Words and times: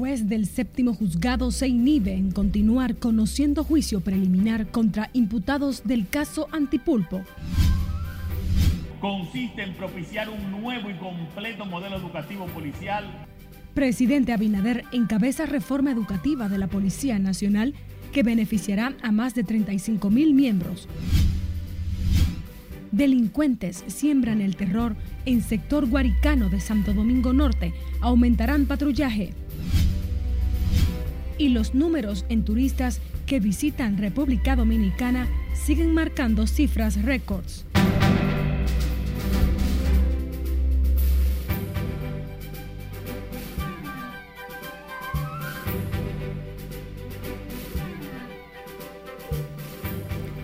Juez 0.00 0.30
del 0.30 0.46
séptimo 0.46 0.94
juzgado 0.94 1.50
se 1.50 1.68
inhibe 1.68 2.14
en 2.14 2.30
continuar 2.30 2.96
conociendo 2.96 3.64
juicio 3.64 4.00
preliminar 4.00 4.70
contra 4.70 5.10
imputados 5.12 5.82
del 5.84 6.08
caso 6.08 6.48
Antipulpo. 6.52 7.20
Consiste 8.98 9.62
en 9.62 9.74
propiciar 9.74 10.30
un 10.30 10.62
nuevo 10.62 10.88
y 10.88 10.94
completo 10.94 11.66
modelo 11.66 11.98
educativo 11.98 12.46
policial. 12.46 13.04
Presidente 13.74 14.32
Abinader 14.32 14.84
encabeza 14.90 15.44
reforma 15.44 15.90
educativa 15.90 16.48
de 16.48 16.56
la 16.56 16.68
Policía 16.68 17.18
Nacional 17.18 17.74
que 18.10 18.22
beneficiará 18.22 18.94
a 19.02 19.12
más 19.12 19.34
de 19.34 19.44
35 19.44 20.08
mil 20.08 20.32
miembros. 20.32 20.88
Delincuentes 22.90 23.84
siembran 23.86 24.40
el 24.40 24.56
terror 24.56 24.96
en 25.26 25.42
sector 25.42 25.86
guaricano 25.86 26.48
de 26.48 26.58
Santo 26.58 26.94
Domingo 26.94 27.34
Norte. 27.34 27.74
Aumentarán 28.00 28.64
patrullaje. 28.64 29.34
Y 31.40 31.48
los 31.48 31.74
números 31.74 32.26
en 32.28 32.44
turistas 32.44 33.00
que 33.24 33.40
visitan 33.40 33.96
República 33.96 34.56
Dominicana 34.56 35.26
siguen 35.54 35.94
marcando 35.94 36.46
cifras 36.46 37.02
récords. 37.02 37.64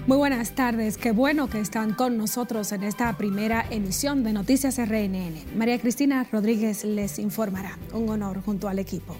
Muy 0.06 0.16
buenas 0.16 0.54
tardes, 0.54 0.96
qué 0.96 1.10
bueno 1.10 1.51
que 1.51 1.60
están 1.60 1.92
con 1.92 2.16
nosotros 2.16 2.73
en 2.73 2.84
esta 2.84 3.15
primera 3.18 3.66
emisión 3.68 4.24
de 4.24 4.32
Noticias 4.32 4.78
RNN. 4.78 5.59
María 5.59 5.78
Cristina 5.78 6.26
Rodríguez 6.32 6.84
les 6.87 7.18
informará. 7.18 7.76
Un 7.93 8.09
honor 8.09 8.40
junto 8.40 8.66
al 8.66 8.78
equipo. 8.78 9.15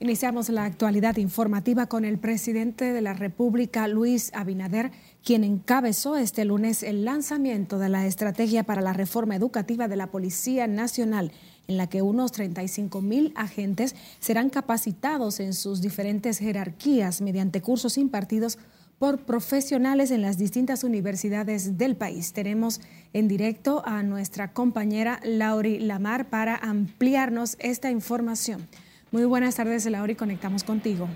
Iniciamos 0.00 0.48
la 0.48 0.64
actualidad 0.64 1.16
informativa 1.18 1.86
con 1.86 2.04
el 2.04 2.18
presidente 2.18 2.92
de 2.92 3.00
la 3.00 3.14
República, 3.14 3.86
Luis 3.86 4.32
Abinader, 4.34 4.90
quien 5.24 5.44
encabezó 5.44 6.16
este 6.16 6.44
lunes 6.44 6.82
el 6.82 7.04
lanzamiento 7.04 7.78
de 7.78 7.88
la 7.88 8.06
estrategia 8.06 8.64
para 8.64 8.82
la 8.82 8.92
reforma 8.92 9.36
educativa 9.36 9.86
de 9.86 9.96
la 9.96 10.08
Policía 10.08 10.66
Nacional 10.66 11.32
en 11.68 11.76
la 11.76 11.88
que 11.88 12.02
unos 12.02 12.32
35 12.32 13.00
mil 13.00 13.32
agentes 13.36 13.94
serán 14.20 14.50
capacitados 14.50 15.40
en 15.40 15.54
sus 15.54 15.80
diferentes 15.80 16.38
jerarquías 16.38 17.20
mediante 17.20 17.62
cursos 17.62 17.96
impartidos 17.96 18.58
por 18.98 19.20
profesionales 19.20 20.10
en 20.10 20.22
las 20.22 20.38
distintas 20.38 20.84
universidades 20.84 21.78
del 21.78 21.96
país. 21.96 22.32
Tenemos 22.32 22.80
en 23.12 23.28
directo 23.28 23.82
a 23.86 24.02
nuestra 24.02 24.52
compañera 24.52 25.20
Lauri 25.24 25.78
Lamar 25.78 26.28
para 26.30 26.56
ampliarnos 26.56 27.56
esta 27.60 27.90
información. 27.90 28.68
Muy 29.14 29.26
buenas 29.26 29.54
tardes, 29.54 29.86
Lauri, 29.86 30.16
conectamos 30.16 30.64
contigo. 30.64 31.06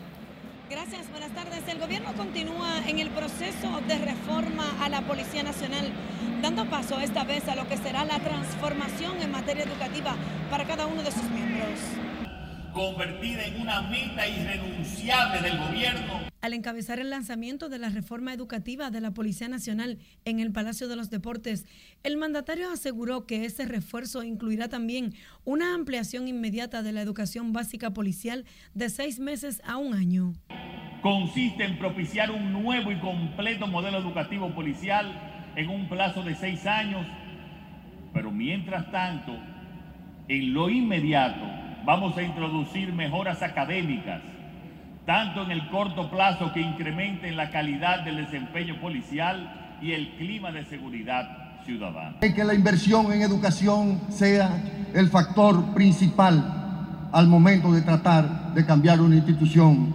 Gracias, 0.70 1.10
buenas 1.10 1.30
tardes. 1.30 1.66
El 1.66 1.80
gobierno 1.80 2.12
continúa 2.16 2.78
en 2.86 3.00
el 3.00 3.10
proceso 3.10 3.80
de 3.88 3.98
reforma 3.98 4.62
a 4.80 4.88
la 4.88 5.00
Policía 5.00 5.42
Nacional, 5.42 5.90
dando 6.40 6.64
paso 6.70 7.00
esta 7.00 7.24
vez 7.24 7.48
a 7.48 7.56
lo 7.56 7.66
que 7.66 7.76
será 7.76 8.04
la 8.04 8.20
transformación 8.20 9.20
en 9.20 9.32
materia 9.32 9.64
educativa 9.64 10.14
para 10.48 10.64
cada 10.64 10.86
uno 10.86 11.02
de 11.02 11.10
sus 11.10 11.24
miembros 11.24 11.70
convertida 12.78 13.44
en 13.44 13.60
una 13.60 13.82
meta 13.82 14.28
irrenunciable 14.28 15.40
del 15.40 15.58
gobierno. 15.58 16.20
Al 16.40 16.52
encabezar 16.52 17.00
el 17.00 17.10
lanzamiento 17.10 17.68
de 17.68 17.80
la 17.80 17.88
reforma 17.88 18.32
educativa 18.32 18.92
de 18.92 19.00
la 19.00 19.10
Policía 19.10 19.48
Nacional 19.48 19.98
en 20.24 20.38
el 20.38 20.52
Palacio 20.52 20.86
de 20.86 20.94
los 20.94 21.10
Deportes, 21.10 21.66
el 22.04 22.16
mandatario 22.16 22.70
aseguró 22.70 23.26
que 23.26 23.44
ese 23.44 23.64
refuerzo 23.64 24.22
incluirá 24.22 24.68
también 24.68 25.14
una 25.44 25.74
ampliación 25.74 26.28
inmediata 26.28 26.84
de 26.84 26.92
la 26.92 27.02
educación 27.02 27.52
básica 27.52 27.92
policial 27.92 28.44
de 28.74 28.90
seis 28.90 29.18
meses 29.18 29.60
a 29.64 29.76
un 29.76 29.94
año. 29.94 30.34
Consiste 31.02 31.64
en 31.64 31.80
propiciar 31.80 32.30
un 32.30 32.52
nuevo 32.52 32.92
y 32.92 33.00
completo 33.00 33.66
modelo 33.66 33.98
educativo 33.98 34.54
policial 34.54 35.50
en 35.56 35.68
un 35.68 35.88
plazo 35.88 36.22
de 36.22 36.36
seis 36.36 36.64
años, 36.64 37.04
pero 38.14 38.30
mientras 38.30 38.88
tanto, 38.92 39.32
en 40.28 40.54
lo 40.54 40.70
inmediato, 40.70 41.57
vamos 41.84 42.16
a 42.16 42.22
introducir 42.22 42.92
mejoras 42.92 43.42
académicas, 43.42 44.20
tanto 45.06 45.42
en 45.42 45.50
el 45.50 45.68
corto 45.68 46.10
plazo 46.10 46.52
que 46.52 46.60
incrementen 46.60 47.36
la 47.36 47.50
calidad 47.50 48.04
del 48.04 48.16
desempeño 48.16 48.80
policial 48.80 49.78
y 49.80 49.92
el 49.92 50.16
clima 50.16 50.52
de 50.52 50.64
seguridad 50.64 51.62
ciudadana. 51.64 52.20
Que 52.20 52.44
la 52.44 52.54
inversión 52.54 53.12
en 53.12 53.22
educación 53.22 54.00
sea 54.08 54.62
el 54.94 55.08
factor 55.08 55.74
principal 55.74 57.08
al 57.12 57.26
momento 57.26 57.72
de 57.72 57.82
tratar 57.82 58.54
de 58.54 58.66
cambiar 58.66 59.00
una 59.00 59.16
institución 59.16 59.94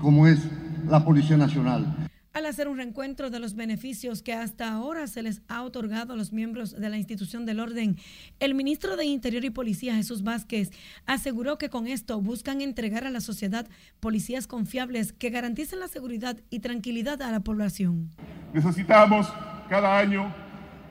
como 0.00 0.26
es 0.26 0.48
la 0.86 1.04
Policía 1.04 1.36
Nacional 1.36 1.97
al 2.38 2.46
hacer 2.46 2.68
un 2.68 2.76
reencuentro 2.76 3.30
de 3.30 3.40
los 3.40 3.54
beneficios 3.54 4.22
que 4.22 4.32
hasta 4.32 4.72
ahora 4.72 5.06
se 5.08 5.22
les 5.22 5.42
ha 5.48 5.62
otorgado 5.62 6.12
a 6.12 6.16
los 6.16 6.32
miembros 6.32 6.70
de 6.80 6.88
la 6.88 6.96
institución 6.96 7.44
del 7.46 7.58
orden. 7.58 7.96
El 8.38 8.54
ministro 8.54 8.96
de 8.96 9.04
Interior 9.04 9.44
y 9.44 9.50
Policía, 9.50 9.96
Jesús 9.96 10.22
Vázquez, 10.22 10.70
aseguró 11.04 11.58
que 11.58 11.68
con 11.68 11.88
esto 11.88 12.20
buscan 12.20 12.60
entregar 12.60 13.04
a 13.04 13.10
la 13.10 13.20
sociedad 13.20 13.66
policías 13.98 14.46
confiables 14.46 15.12
que 15.12 15.30
garanticen 15.30 15.80
la 15.80 15.88
seguridad 15.88 16.36
y 16.48 16.60
tranquilidad 16.60 17.20
a 17.22 17.32
la 17.32 17.40
población. 17.40 18.10
Necesitamos 18.52 19.26
cada 19.68 19.98
año 19.98 20.32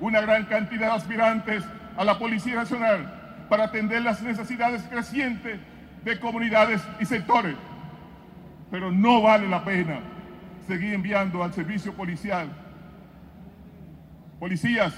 una 0.01 0.19
gran 0.21 0.45
cantidad 0.45 0.87
de 0.87 0.97
aspirantes 0.97 1.63
a 1.95 2.03
la 2.03 2.19
Policía 2.19 2.55
Nacional 2.55 3.45
para 3.49 3.65
atender 3.65 4.01
las 4.01 4.21
necesidades 4.21 4.83
crecientes 4.83 5.59
de 6.03 6.19
comunidades 6.19 6.81
y 6.99 7.05
sectores. 7.05 7.55
Pero 8.69 8.91
no 8.91 9.21
vale 9.21 9.47
la 9.47 9.63
pena 9.63 10.16
seguir 10.67 10.94
enviando 10.94 11.44
al 11.44 11.53
servicio 11.53 11.94
policial 11.94 12.50
policías 14.39 14.94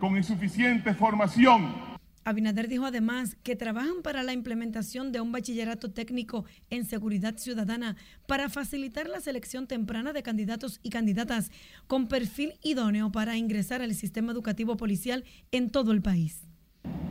con 0.00 0.16
insuficiente 0.16 0.94
formación. 0.94 1.84
Abinader 2.24 2.68
dijo 2.68 2.86
además 2.86 3.36
que 3.42 3.54
trabajan 3.54 4.02
para 4.02 4.22
la 4.22 4.32
implementación 4.32 5.12
de 5.12 5.20
un 5.20 5.30
bachillerato 5.30 5.92
técnico 5.92 6.46
en 6.70 6.86
seguridad 6.86 7.36
ciudadana 7.36 7.96
para 8.26 8.48
facilitar 8.48 9.08
la 9.08 9.20
selección 9.20 9.66
temprana 9.66 10.14
de 10.14 10.22
candidatos 10.22 10.80
y 10.82 10.88
candidatas 10.88 11.50
con 11.86 12.08
perfil 12.08 12.54
idóneo 12.62 13.12
para 13.12 13.36
ingresar 13.36 13.82
al 13.82 13.94
sistema 13.94 14.32
educativo 14.32 14.78
policial 14.78 15.24
en 15.52 15.70
todo 15.70 15.92
el 15.92 16.00
país. 16.00 16.48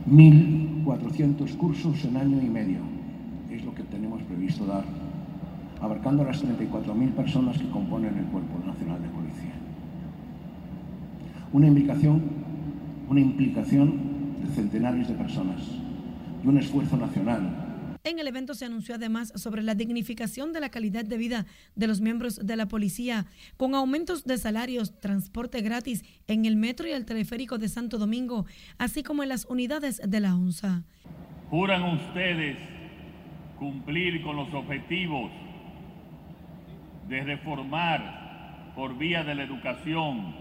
1.400 0.08 1.56
cursos 1.56 2.04
en 2.04 2.16
año 2.16 2.42
y 2.42 2.50
medio 2.50 2.80
es 3.50 3.64
lo 3.64 3.72
que 3.72 3.84
tenemos 3.84 4.20
previsto 4.24 4.66
dar 4.66 4.84
abarcando 5.80 6.22
a 6.22 6.26
las 6.26 6.44
34.000 6.44 7.12
personas 7.12 7.58
que 7.58 7.68
componen 7.70 8.16
el 8.16 8.24
Cuerpo 8.26 8.58
Nacional 8.66 9.02
de 9.02 9.08
Policía. 9.08 9.54
Una 11.52 11.66
implicación, 11.66 12.22
una 13.08 13.20
implicación 13.20 14.40
de 14.42 14.48
centenares 14.54 15.08
de 15.08 15.14
personas 15.14 15.60
y 16.42 16.46
un 16.46 16.58
esfuerzo 16.58 16.96
nacional 16.96 17.64
en 18.06 18.18
el 18.18 18.28
evento 18.28 18.52
se 18.52 18.66
anunció 18.66 18.96
además 18.96 19.32
sobre 19.34 19.62
la 19.62 19.74
dignificación 19.74 20.52
de 20.52 20.60
la 20.60 20.68
calidad 20.68 21.06
de 21.06 21.16
vida 21.16 21.46
de 21.74 21.86
los 21.86 22.02
miembros 22.02 22.36
de 22.46 22.54
la 22.54 22.68
policía, 22.68 23.24
con 23.56 23.74
aumentos 23.74 24.24
de 24.24 24.36
salarios, 24.36 25.00
transporte 25.00 25.62
gratis 25.62 26.04
en 26.26 26.44
el 26.44 26.56
metro 26.56 26.86
y 26.86 26.90
el 26.90 27.06
teleférico 27.06 27.56
de 27.56 27.70
Santo 27.70 27.96
Domingo, 27.96 28.44
así 28.76 29.02
como 29.02 29.22
en 29.22 29.30
las 29.30 29.46
unidades 29.46 30.02
de 30.06 30.20
la 30.20 30.36
ONSA. 30.36 30.82
¿Juran 31.48 31.96
ustedes 31.96 32.58
cumplir 33.58 34.22
con 34.22 34.36
los 34.36 34.52
objetivos 34.52 35.32
de 37.08 37.22
reformar 37.22 38.72
por 38.74 38.96
vía 38.96 39.22
de 39.24 39.34
la 39.34 39.44
educación 39.44 40.34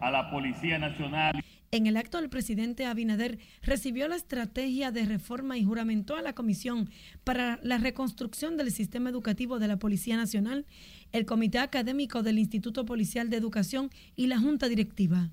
a 0.00 0.10
la 0.10 0.30
Policía 0.30 0.78
Nacional. 0.78 1.42
En 1.70 1.86
el 1.86 1.96
acto, 1.96 2.18
el 2.18 2.28
presidente 2.28 2.84
Abinader 2.84 3.38
recibió 3.62 4.06
la 4.06 4.16
estrategia 4.16 4.90
de 4.90 5.06
reforma 5.06 5.56
y 5.56 5.64
juramentó 5.64 6.16
a 6.16 6.22
la 6.22 6.34
Comisión 6.34 6.90
para 7.24 7.58
la 7.62 7.78
Reconstrucción 7.78 8.58
del 8.58 8.70
Sistema 8.70 9.08
Educativo 9.08 9.58
de 9.58 9.68
la 9.68 9.78
Policía 9.78 10.18
Nacional, 10.18 10.66
el 11.12 11.24
Comité 11.24 11.60
Académico 11.60 12.22
del 12.22 12.38
Instituto 12.38 12.84
Policial 12.84 13.30
de 13.30 13.38
Educación 13.38 13.88
y 14.16 14.26
la 14.26 14.38
Junta 14.38 14.68
Directiva. 14.68 15.30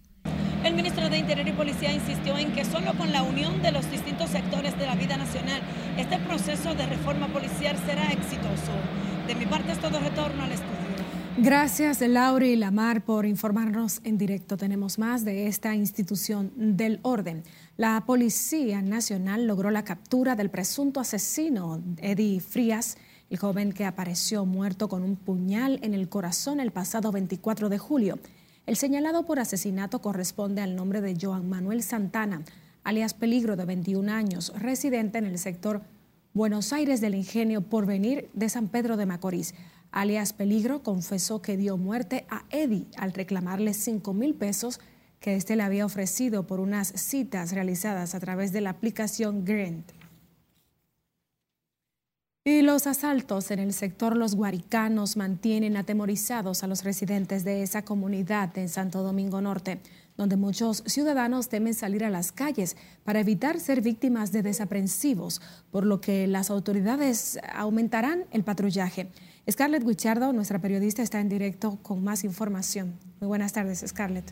El 0.63 0.75
ministro 0.75 1.09
de 1.09 1.17
Interior 1.17 1.47
y 1.47 1.51
Policía 1.51 1.93
insistió 1.93 2.37
en 2.37 2.53
que 2.53 2.63
solo 2.63 2.93
con 2.93 3.11
la 3.11 3.23
unión 3.23 3.61
de 3.61 3.71
los 3.71 3.89
distintos 3.91 4.29
sectores 4.29 4.77
de 4.77 4.85
la 4.85 4.95
vida 4.95 5.17
nacional, 5.17 5.61
este 5.97 6.19
proceso 6.19 6.73
de 6.75 6.85
reforma 6.85 7.27
policial 7.27 7.77
será 7.85 8.11
exitoso. 8.11 8.71
De 9.29 9.35
mi 9.35 9.45
parte 9.45 9.71
es 9.71 9.79
todo 9.79 9.99
retorno 9.99 10.41
al 10.41 10.51
estudio. 10.51 10.73
Gracias, 11.37 12.01
Lauri 12.01 12.53
y 12.53 12.55
Lamar, 12.55 13.05
por 13.05 13.27
informarnos 13.27 14.01
en 14.03 14.17
directo. 14.17 14.57
Tenemos 14.57 14.97
más 14.97 15.23
de 15.23 15.45
esta 15.45 15.75
institución 15.75 16.51
del 16.55 16.99
orden. 17.03 17.43
La 17.77 18.03
Policía 18.07 18.81
Nacional 18.81 19.45
logró 19.45 19.69
la 19.69 19.83
captura 19.83 20.35
del 20.35 20.49
presunto 20.49 20.99
asesino 20.99 21.79
Eddie 21.97 22.39
Frías, 22.39 22.97
el 23.29 23.37
joven 23.37 23.71
que 23.71 23.85
apareció 23.85 24.47
muerto 24.47 24.89
con 24.89 25.03
un 25.03 25.15
puñal 25.15 25.77
en 25.83 25.93
el 25.93 26.09
corazón 26.09 26.59
el 26.59 26.71
pasado 26.71 27.11
24 27.11 27.69
de 27.69 27.77
julio. 27.77 28.17
El 28.65 28.77
señalado 28.77 29.27
por 29.27 29.37
asesinato 29.37 30.01
corresponde 30.01 30.63
al 30.63 30.75
nombre 30.75 31.01
de 31.01 31.15
Joan 31.21 31.47
Manuel 31.47 31.83
Santana, 31.83 32.41
alias 32.83 33.13
Peligro, 33.13 33.55
de 33.55 33.65
21 33.65 34.11
años, 34.11 34.51
residente 34.57 35.19
en 35.19 35.25
el 35.27 35.37
sector 35.37 35.83
Buenos 36.33 36.73
Aires 36.73 37.01
del 37.01 37.15
Ingenio 37.15 37.61
Porvenir 37.61 38.29
de 38.33 38.49
San 38.49 38.67
Pedro 38.67 38.97
de 38.97 39.07
Macorís. 39.07 39.55
Alias 39.91 40.31
Peligro 40.31 40.83
confesó 40.83 41.41
que 41.41 41.57
dio 41.57 41.75
muerte 41.75 42.27
a 42.29 42.45
Eddie 42.51 42.85
al 42.97 43.13
reclamarle 43.13 43.73
5 43.73 44.13
mil 44.13 44.35
pesos 44.35 44.79
que 45.19 45.35
éste 45.35 45.55
le 45.55 45.63
había 45.63 45.87
ofrecido 45.87 46.45
por 46.45 46.59
unas 46.59 46.89
citas 46.89 47.51
realizadas 47.51 48.13
a 48.13 48.19
través 48.19 48.53
de 48.53 48.61
la 48.61 48.69
aplicación 48.69 49.43
Grant. 49.43 49.91
Y 52.45 52.61
los 52.61 52.85
asaltos 52.85 53.49
en 53.49 53.57
el 53.57 53.73
sector 53.73 54.15
Los 54.15 54.35
Guaricanos 54.35 55.17
mantienen 55.17 55.77
atemorizados 55.77 56.63
a 56.63 56.67
los 56.67 56.83
residentes 56.83 57.43
de 57.43 57.63
esa 57.63 57.83
comunidad 57.83 58.55
en 58.57 58.69
Santo 58.69 59.01
Domingo 59.01 59.41
Norte, 59.41 59.81
donde 60.19 60.35
muchos 60.35 60.83
ciudadanos 60.85 61.47
temen 61.47 61.73
salir 61.73 62.03
a 62.03 62.09
las 62.09 62.33
calles 62.33 62.75
para 63.05 63.21
evitar 63.21 63.57
ser 63.61 63.79
víctimas 63.79 64.33
de 64.33 64.41
desaprensivos, 64.41 65.41
por 65.71 65.85
lo 65.85 66.01
que 66.01 66.27
las 66.27 66.49
autoridades 66.49 67.39
aumentarán 67.53 68.25
el 68.31 68.43
patrullaje. 68.43 69.07
Scarlett 69.49 69.85
Guichardo, 69.85 70.33
nuestra 70.33 70.59
periodista, 70.59 71.01
está 71.01 71.21
en 71.21 71.29
directo 71.29 71.79
con 71.83 72.03
más 72.03 72.25
información. 72.25 72.99
Muy 73.21 73.29
buenas 73.29 73.53
tardes, 73.53 73.81
Scarlett. 73.87 74.29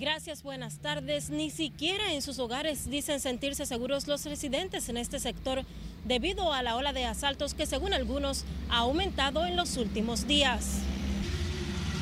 Gracias, 0.00 0.42
buenas 0.42 0.78
tardes. 0.78 1.28
Ni 1.28 1.50
siquiera 1.50 2.14
en 2.14 2.22
sus 2.22 2.38
hogares 2.38 2.88
dicen 2.88 3.20
sentirse 3.20 3.66
seguros 3.66 4.08
los 4.08 4.24
residentes 4.24 4.88
en 4.88 4.96
este 4.96 5.20
sector 5.20 5.66
debido 6.06 6.54
a 6.54 6.62
la 6.62 6.76
ola 6.76 6.94
de 6.94 7.04
asaltos 7.04 7.52
que 7.52 7.66
según 7.66 7.92
algunos 7.92 8.46
ha 8.70 8.78
aumentado 8.78 9.44
en 9.44 9.54
los 9.54 9.76
últimos 9.76 10.26
días. 10.26 10.80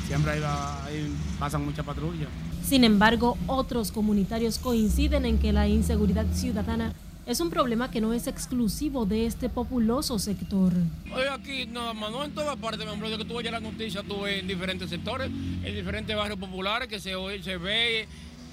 Siempre 0.07 0.31
ahí, 0.31 1.13
pasan 1.37 1.65
muchas 1.65 1.85
patrullas. 1.85 2.29
Sin 2.65 2.85
embargo, 2.85 3.37
otros 3.45 3.91
comunitarios 3.91 4.57
coinciden 4.57 5.25
en 5.25 5.37
que 5.37 5.51
la 5.51 5.67
inseguridad 5.67 6.25
ciudadana 6.33 6.93
es 7.25 7.41
un 7.41 7.49
problema 7.49 7.91
que 7.91 7.99
no 7.99 8.13
es 8.13 8.27
exclusivo 8.27 9.05
de 9.05 9.25
este 9.25 9.49
populoso 9.49 10.17
sector. 10.17 10.71
Hoy 11.13 11.23
aquí 11.29 11.65
nada 11.65 11.93
más, 11.93 12.09
no 12.09 12.23
en 12.23 12.31
todas 12.31 12.55
partes, 12.55 12.85
mi 12.85 12.93
amor, 12.93 13.09
de 13.09 13.17
que 13.17 13.25
tú 13.25 13.35
oyes 13.35 13.51
la 13.51 13.59
noticia, 13.59 14.01
tú 14.01 14.21
ves 14.21 14.39
en 14.39 14.47
diferentes 14.47 14.89
sectores, 14.89 15.27
en 15.29 15.75
diferentes 15.75 16.15
barrios 16.15 16.39
populares 16.39 16.87
que 16.87 17.01
se, 17.01 17.11
se 17.43 17.57
ve 17.57 18.07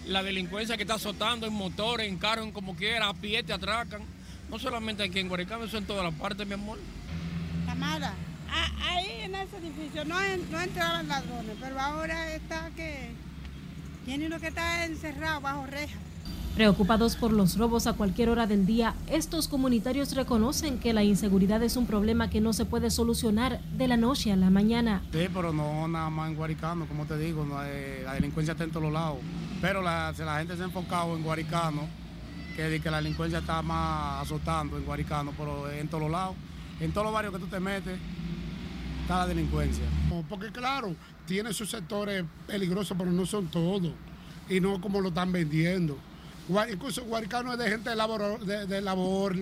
la 0.09 0.25
delincuencia 0.25 0.77
que 0.77 0.83
está 0.83 0.95
azotando 0.95 1.47
en 1.47 1.53
motores, 1.53 2.09
en 2.09 2.19
carros, 2.19 2.47
en 2.47 2.53
como 2.53 2.75
quiera, 2.75 3.09
a 3.09 3.15
pie 3.15 3.45
te 3.45 3.53
atracan. 3.53 4.03
No 4.51 4.59
solamente 4.59 5.05
aquí 5.05 5.21
en 5.21 5.29
Guaricano, 5.29 5.65
eso 5.65 5.79
en 5.79 5.87
todas 5.87 6.03
las 6.05 6.15
partes, 6.15 6.45
mi 6.45 6.55
amor. 6.55 6.79
Amada, 7.69 8.13
ahí 8.51 9.23
en 9.23 9.35
ese 9.35 9.57
edificio 9.59 10.05
no, 10.05 10.17
no 10.51 10.61
entraban 10.61 11.09
ladrones, 11.09 11.57
pero 11.61 11.81
ahora 11.81 12.35
está 12.35 12.71
que 12.77 13.13
tiene 14.05 14.27
uno 14.27 14.39
que 14.39 14.49
está 14.49 14.85
encerrado 14.85 15.41
bajo 15.41 15.67
reja. 15.67 15.99
Preocupados 16.55 17.17
por 17.17 17.33
los 17.33 17.59
robos 17.59 17.89
a 17.89 17.95
cualquier 17.95 18.29
hora 18.29 18.47
del 18.47 18.65
día, 18.65 18.95
estos 19.09 19.49
comunitarios 19.49 20.15
reconocen 20.15 20.79
que 20.79 20.93
la 20.93 21.03
inseguridad 21.03 21.61
es 21.65 21.77
un 21.77 21.85
problema 21.85 22.31
que 22.31 22.41
no 22.41 22.53
se 22.53 22.65
puede 22.65 22.91
solucionar 22.91 23.61
de 23.77 23.89
la 23.89 23.97
noche 23.97 24.31
a 24.31 24.37
la 24.37 24.51
mañana. 24.51 25.03
Sí, 25.11 25.27
pero 25.35 25.53
no 25.53 25.89
nada 25.89 26.11
más 26.11 26.31
en 26.31 26.37
Guaricano, 26.37 26.87
como 26.87 27.07
te 27.07 27.19
digo, 27.19 27.45
la 27.45 28.15
delincuencia 28.15 28.53
está 28.53 28.63
en 28.63 28.71
todos 28.71 28.93
lados. 28.93 29.19
Pero 29.61 29.83
la, 29.83 30.15
la 30.17 30.39
gente 30.39 30.57
se 30.57 30.63
ha 30.63 30.67
enfocado 30.67 31.17
en 31.17 31.25
Guaricano, 31.25 31.89
que, 32.55 32.81
que 32.81 32.89
la 32.89 32.99
delincuencia 32.99 33.41
está 33.41 33.61
más 33.61 34.23
azotando 34.23 34.77
en 34.77 34.85
Guaricano, 34.85 35.33
pero 35.37 35.69
en 35.73 35.89
todos 35.89 36.09
lados, 36.09 36.37
en 36.79 36.93
todos 36.93 37.07
los 37.07 37.15
barrios 37.15 37.35
que 37.35 37.41
tú 37.41 37.47
te 37.49 37.59
metes, 37.59 37.99
está 39.05 39.19
la 39.19 39.27
delincuencia. 39.27 39.85
Porque 40.29 40.51
claro, 40.51 40.97
tiene 41.27 41.53
sus 41.53 41.71
sectores 41.71 42.25
peligrosos, 42.47 42.97
pero 42.99 43.11
no 43.11 43.27
son 43.27 43.49
todos. 43.49 43.93
Y 44.49 44.61
no 44.61 44.81
como 44.81 45.01
lo 45.01 45.09
están 45.09 45.31
vendiendo. 45.31 45.97
Incluso 46.71 47.05
Guaricano 47.05 47.53
es 47.53 47.59
de 47.59 47.69
gente 47.69 47.91
de 47.91 47.97
labor, 47.97 48.45
de, 48.45 48.81
labor, 48.81 49.35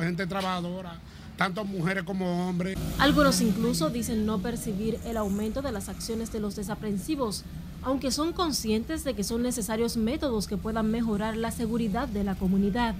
gente 0.00 0.26
trabajadora, 0.26 0.98
tanto 1.36 1.64
mujeres 1.64 2.04
como 2.04 2.48
hombres. 2.48 2.78
Algunos 2.98 3.40
incluso 3.40 3.90
dicen 3.90 4.24
no 4.24 4.38
percibir 4.38 4.98
el 5.04 5.18
aumento 5.18 5.60
de 5.60 5.72
las 5.72 5.88
acciones 5.88 6.32
de 6.32 6.40
los 6.40 6.56
desaprensivos, 6.56 7.44
aunque 7.82 8.10
son 8.10 8.32
conscientes 8.32 9.04
de 9.04 9.14
que 9.14 9.24
son 9.24 9.42
necesarios 9.42 9.98
métodos 9.98 10.46
que 10.46 10.56
puedan 10.56 10.90
mejorar 10.90 11.36
la 11.36 11.50
seguridad 11.50 12.08
de 12.08 12.24
la 12.24 12.34
comunidad. 12.34 12.94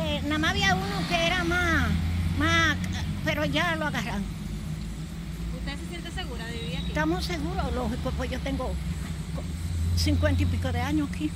Eh, 0.00 0.20
nada 0.24 0.38
más 0.38 0.50
había 0.50 0.74
uno 0.74 1.08
que 1.08 1.26
era 1.26 1.44
más, 1.44 1.88
más, 2.38 2.76
pero 3.24 3.44
ya 3.44 3.76
lo 3.76 3.86
agarran. 3.86 4.22
¿Usted 5.58 5.78
se 5.78 5.88
siente 5.90 6.10
segura 6.10 6.46
de 6.46 6.58
vivir 6.58 6.76
aquí? 6.76 6.87
Estamos 6.98 7.26
seguros, 7.26 7.72
lógico, 7.76 8.10
pues 8.16 8.28
yo 8.28 8.40
tengo 8.40 8.72
cincuenta 9.94 10.42
y 10.42 10.46
pico 10.46 10.72
de 10.72 10.80
años 10.80 11.08
aquí. 11.08 11.30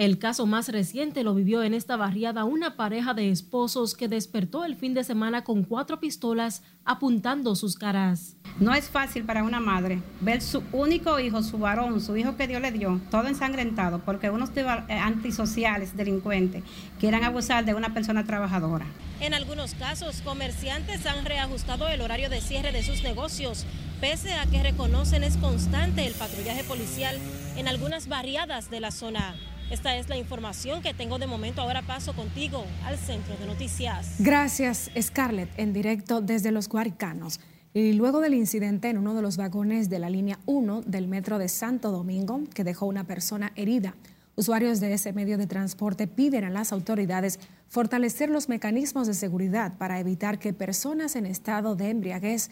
El 0.00 0.18
caso 0.18 0.46
más 0.46 0.70
reciente 0.70 1.24
lo 1.24 1.34
vivió 1.34 1.62
en 1.62 1.74
esta 1.74 1.98
barriada 1.98 2.44
una 2.44 2.74
pareja 2.74 3.12
de 3.12 3.28
esposos 3.28 3.94
que 3.94 4.08
despertó 4.08 4.64
el 4.64 4.74
fin 4.74 4.94
de 4.94 5.04
semana 5.04 5.44
con 5.44 5.62
cuatro 5.62 6.00
pistolas 6.00 6.62
apuntando 6.86 7.54
sus 7.54 7.76
caras. 7.76 8.34
No 8.60 8.72
es 8.72 8.88
fácil 8.88 9.24
para 9.24 9.44
una 9.44 9.60
madre 9.60 10.00
ver 10.22 10.40
su 10.40 10.62
único 10.72 11.20
hijo, 11.20 11.42
su 11.42 11.58
varón, 11.58 12.00
su 12.00 12.16
hijo 12.16 12.34
que 12.38 12.48
Dios 12.48 12.62
le 12.62 12.72
dio, 12.72 12.98
todo 13.10 13.28
ensangrentado, 13.28 13.98
porque 13.98 14.30
unos 14.30 14.48
eh, 14.56 14.64
antisociales, 14.88 15.94
delincuentes, 15.94 16.64
quieran 16.98 17.22
abusar 17.22 17.66
de 17.66 17.74
una 17.74 17.92
persona 17.92 18.24
trabajadora. 18.24 18.86
En 19.20 19.34
algunos 19.34 19.74
casos, 19.74 20.22
comerciantes 20.22 21.04
han 21.04 21.26
reajustado 21.26 21.86
el 21.88 22.00
horario 22.00 22.30
de 22.30 22.40
cierre 22.40 22.72
de 22.72 22.82
sus 22.82 23.02
negocios, 23.02 23.66
pese 24.00 24.32
a 24.32 24.46
que 24.46 24.62
reconocen 24.62 25.24
es 25.24 25.36
constante 25.36 26.06
el 26.06 26.14
patrullaje 26.14 26.64
policial 26.64 27.18
en 27.58 27.68
algunas 27.68 28.08
barriadas 28.08 28.70
de 28.70 28.80
la 28.80 28.92
zona. 28.92 29.34
Esta 29.70 29.96
es 29.96 30.08
la 30.08 30.16
información 30.16 30.82
que 30.82 30.92
tengo 30.94 31.20
de 31.20 31.28
momento. 31.28 31.62
Ahora 31.62 31.82
paso 31.82 32.12
contigo 32.12 32.64
al 32.84 32.98
centro 32.98 33.36
de 33.36 33.46
noticias. 33.46 34.16
Gracias, 34.18 34.90
Scarlett, 35.00 35.48
en 35.56 35.72
directo 35.72 36.20
desde 36.20 36.50
Los 36.50 36.68
Guaricanos. 36.68 37.38
Y 37.72 37.92
luego 37.92 38.18
del 38.18 38.34
incidente 38.34 38.88
en 38.88 38.98
uno 38.98 39.14
de 39.14 39.22
los 39.22 39.36
vagones 39.36 39.88
de 39.88 40.00
la 40.00 40.10
línea 40.10 40.40
1 40.46 40.82
del 40.82 41.06
metro 41.06 41.38
de 41.38 41.48
Santo 41.48 41.92
Domingo, 41.92 42.40
que 42.52 42.64
dejó 42.64 42.86
una 42.86 43.04
persona 43.04 43.52
herida, 43.54 43.94
usuarios 44.34 44.80
de 44.80 44.92
ese 44.92 45.12
medio 45.12 45.38
de 45.38 45.46
transporte 45.46 46.08
piden 46.08 46.42
a 46.42 46.50
las 46.50 46.72
autoridades 46.72 47.38
fortalecer 47.68 48.28
los 48.28 48.48
mecanismos 48.48 49.06
de 49.06 49.14
seguridad 49.14 49.78
para 49.78 50.00
evitar 50.00 50.40
que 50.40 50.52
personas 50.52 51.14
en 51.14 51.26
estado 51.26 51.76
de 51.76 51.90
embriaguez 51.90 52.50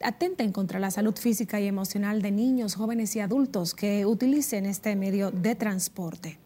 atenten 0.00 0.52
contra 0.52 0.78
la 0.78 0.90
salud 0.90 1.16
física 1.16 1.60
y 1.60 1.66
emocional 1.66 2.22
de 2.22 2.30
niños, 2.30 2.74
jóvenes 2.74 3.14
y 3.16 3.20
adultos 3.20 3.74
que 3.74 4.06
utilicen 4.06 4.66
este 4.66 4.96
medio 4.96 5.30
de 5.30 5.54
transporte. 5.54 6.38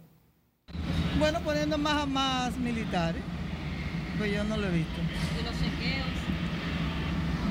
Bueno, 1.19 1.41
poniendo 1.41 1.79
más 1.79 2.03
a 2.03 2.07
más 2.07 2.57
militares, 2.59 3.23
pues 4.19 4.33
yo 4.33 4.45
no 4.45 4.57
lo 4.57 4.69
he 4.69 4.73
visto. 4.73 5.01
¿Y 5.41 5.45
los 5.45 5.55
chequeos? 5.55 6.07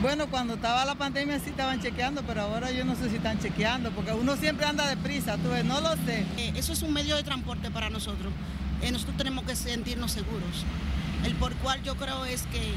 Bueno, 0.01 0.27
cuando 0.31 0.55
estaba 0.55 0.83
la 0.83 0.95
pandemia 0.95 1.39
sí 1.39 1.51
estaban 1.51 1.79
chequeando, 1.79 2.23
pero 2.23 2.41
ahora 2.41 2.71
yo 2.71 2.83
no 2.83 2.95
sé 2.95 3.09
si 3.09 3.17
están 3.17 3.39
chequeando, 3.39 3.91
porque 3.91 4.11
uno 4.13 4.35
siempre 4.35 4.65
anda 4.65 4.87
deprisa, 4.87 5.37
tú 5.37 5.49
ves, 5.49 5.63
no 5.63 5.79
lo 5.79 5.95
sé. 6.05 6.25
Eh, 6.37 6.53
eso 6.55 6.73
es 6.73 6.81
un 6.81 6.91
medio 6.91 7.15
de 7.15 7.23
transporte 7.23 7.69
para 7.69 7.91
nosotros. 7.91 8.33
Eh, 8.81 8.91
nosotros 8.91 9.15
tenemos 9.15 9.43
que 9.43 9.55
sentirnos 9.55 10.11
seguros. 10.11 10.65
El 11.23 11.35
por 11.35 11.53
cual 11.57 11.83
yo 11.83 11.95
creo 11.97 12.25
es 12.25 12.41
que 12.47 12.73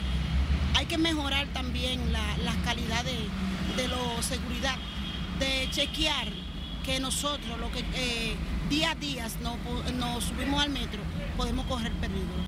hay 0.74 0.86
que 0.86 0.98
mejorar 0.98 1.46
también 1.52 2.00
la, 2.12 2.20
calidad 2.64 3.04
de, 3.04 3.88
la 3.88 4.22
seguridad, 4.22 4.76
de 5.38 5.70
chequear 5.70 6.28
que 6.84 7.00
nosotros, 7.00 7.58
lo 7.58 7.70
que 7.72 7.80
eh, 7.80 8.34
día 8.68 8.90
a 8.90 8.94
día 8.94 9.26
nos, 9.42 10.24
subimos 10.24 10.62
al 10.62 10.70
metro, 10.70 11.00
podemos 11.36 11.64
correr 11.66 11.92
peligro. 11.94 12.44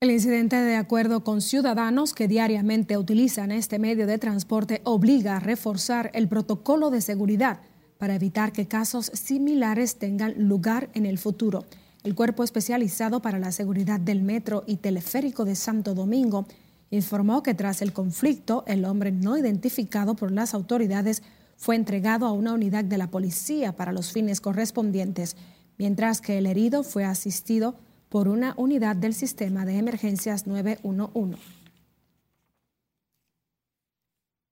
El 0.00 0.12
incidente, 0.12 0.56
de 0.56 0.76
acuerdo 0.76 1.24
con 1.24 1.40
ciudadanos 1.42 2.14
que 2.14 2.28
diariamente 2.28 2.96
utilizan 2.96 3.50
este 3.50 3.80
medio 3.80 4.06
de 4.06 4.18
transporte, 4.18 4.80
obliga 4.84 5.36
a 5.36 5.40
reforzar 5.40 6.10
el 6.14 6.28
protocolo 6.28 6.90
de 6.90 7.00
seguridad 7.00 7.60
para 7.98 8.14
evitar 8.14 8.52
que 8.52 8.68
casos 8.68 9.06
similares 9.06 9.96
tengan 9.96 10.34
lugar 10.36 10.88
en 10.94 11.04
el 11.04 11.18
futuro. 11.18 11.64
El 12.04 12.14
Cuerpo 12.14 12.44
Especializado 12.44 13.20
para 13.20 13.40
la 13.40 13.50
Seguridad 13.50 13.98
del 13.98 14.22
Metro 14.22 14.62
y 14.68 14.76
Teleférico 14.76 15.44
de 15.44 15.56
Santo 15.56 15.94
Domingo 15.94 16.46
informó 16.90 17.42
que 17.42 17.54
tras 17.54 17.82
el 17.82 17.92
conflicto, 17.92 18.64
el 18.66 18.84
hombre 18.84 19.12
no 19.12 19.36
identificado 19.36 20.14
por 20.14 20.32
las 20.32 20.54
autoridades 20.54 21.22
fue 21.56 21.76
entregado 21.76 22.26
a 22.26 22.32
una 22.32 22.54
unidad 22.54 22.84
de 22.84 22.98
la 22.98 23.10
policía 23.10 23.76
para 23.76 23.92
los 23.92 24.12
fines 24.12 24.40
correspondientes, 24.40 25.36
mientras 25.76 26.20
que 26.20 26.38
el 26.38 26.46
herido 26.46 26.82
fue 26.84 27.04
asistido 27.04 27.74
por 28.08 28.28
una 28.28 28.54
unidad 28.56 28.96
del 28.96 29.12
sistema 29.12 29.66
de 29.66 29.76
emergencias 29.76 30.46
911. 30.46 31.38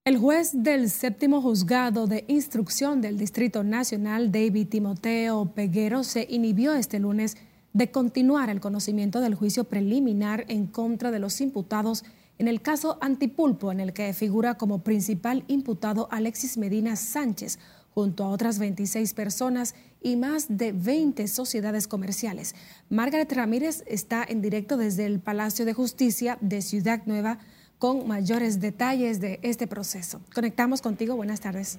El 0.05 0.19
juez 0.19 0.50
del 0.52 0.88
séptimo 0.88 1.43
juzgado 1.43 2.07
de 2.07 2.25
instrucción 2.28 3.00
del 3.00 3.19
Distrito 3.19 3.64
Nacional, 3.64 4.31
David 4.31 4.69
Timoteo 4.69 5.47
Peguero, 5.52 6.05
se 6.05 6.26
inhibió 6.31 6.75
este 6.75 7.00
lunes 7.00 7.37
de 7.73 7.90
continuar 7.90 8.49
el 8.49 8.61
conocimiento 8.61 9.21
del 9.21 9.35
juicio 9.35 9.64
preliminar 9.64 10.45
en 10.49 10.66
contra 10.66 11.11
de 11.11 11.19
los 11.19 11.40
imputados 11.40 12.05
en 12.38 12.49
el 12.49 12.61
caso 12.61 12.99
Antipulpo, 13.00 13.73
en 13.73 13.81
el 13.81 13.93
que 13.93 14.12
figura 14.12 14.55
como 14.57 14.81
principal 14.83 15.45
imputado 15.49 16.09
Alexis 16.11 16.59
Medina 16.59 16.97
Sánchez, 16.97 17.59
junto 17.95 18.25
a 18.25 18.28
otras 18.28 18.59
26 18.59 19.14
personas 19.14 19.75
y 20.02 20.16
más 20.16 20.47
de 20.50 20.73
20 20.73 21.26
sociedades 21.28 21.88
comerciales. 21.88 22.55
Margaret 22.90 23.33
Ramírez 23.33 23.85
está 23.87 24.23
en 24.23 24.43
directo 24.43 24.76
desde 24.76 25.07
el 25.07 25.19
Palacio 25.19 25.64
de 25.64 25.73
Justicia 25.73 26.37
de 26.43 26.61
Ciudad 26.61 27.02
Nueva 27.07 27.38
con 27.78 28.07
mayores 28.07 28.61
detalles 28.61 29.21
de 29.21 29.40
este 29.43 29.66
proceso. 29.66 30.21
Conectamos 30.35 30.83
contigo. 30.83 31.16
Buenas 31.16 31.40
tardes. 31.40 31.78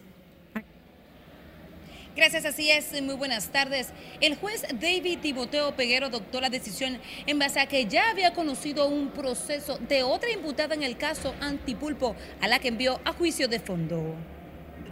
Gracias, 2.17 2.45
así 2.45 2.71
es. 2.71 2.99
Muy 3.03 3.13
buenas 3.13 3.49
tardes. 3.49 3.93
El 4.21 4.35
juez 4.37 4.65
David 4.81 5.19
Timoteo 5.21 5.75
Peguero 5.75 6.07
adoptó 6.07 6.41
la 6.41 6.49
decisión 6.49 6.97
en 7.27 7.37
base 7.37 7.59
a 7.59 7.67
que 7.67 7.85
ya 7.85 8.09
había 8.09 8.33
conocido 8.33 8.87
un 8.87 9.09
proceso 9.09 9.77
de 9.87 10.01
otra 10.01 10.31
imputada 10.31 10.73
en 10.73 10.81
el 10.81 10.97
caso 10.97 11.35
Antipulpo, 11.39 12.15
a 12.41 12.47
la 12.47 12.57
que 12.57 12.69
envió 12.69 12.99
a 13.05 13.13
juicio 13.13 13.47
de 13.47 13.59
fondo. 13.59 14.15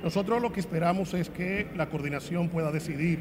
Nosotros 0.03 0.39
lo 0.39 0.53
que 0.53 0.59
esperamos 0.59 1.15
es 1.15 1.31
que 1.31 1.67
la 1.75 1.89
coordinación 1.89 2.47
pueda 2.49 2.71
decidir 2.71 3.17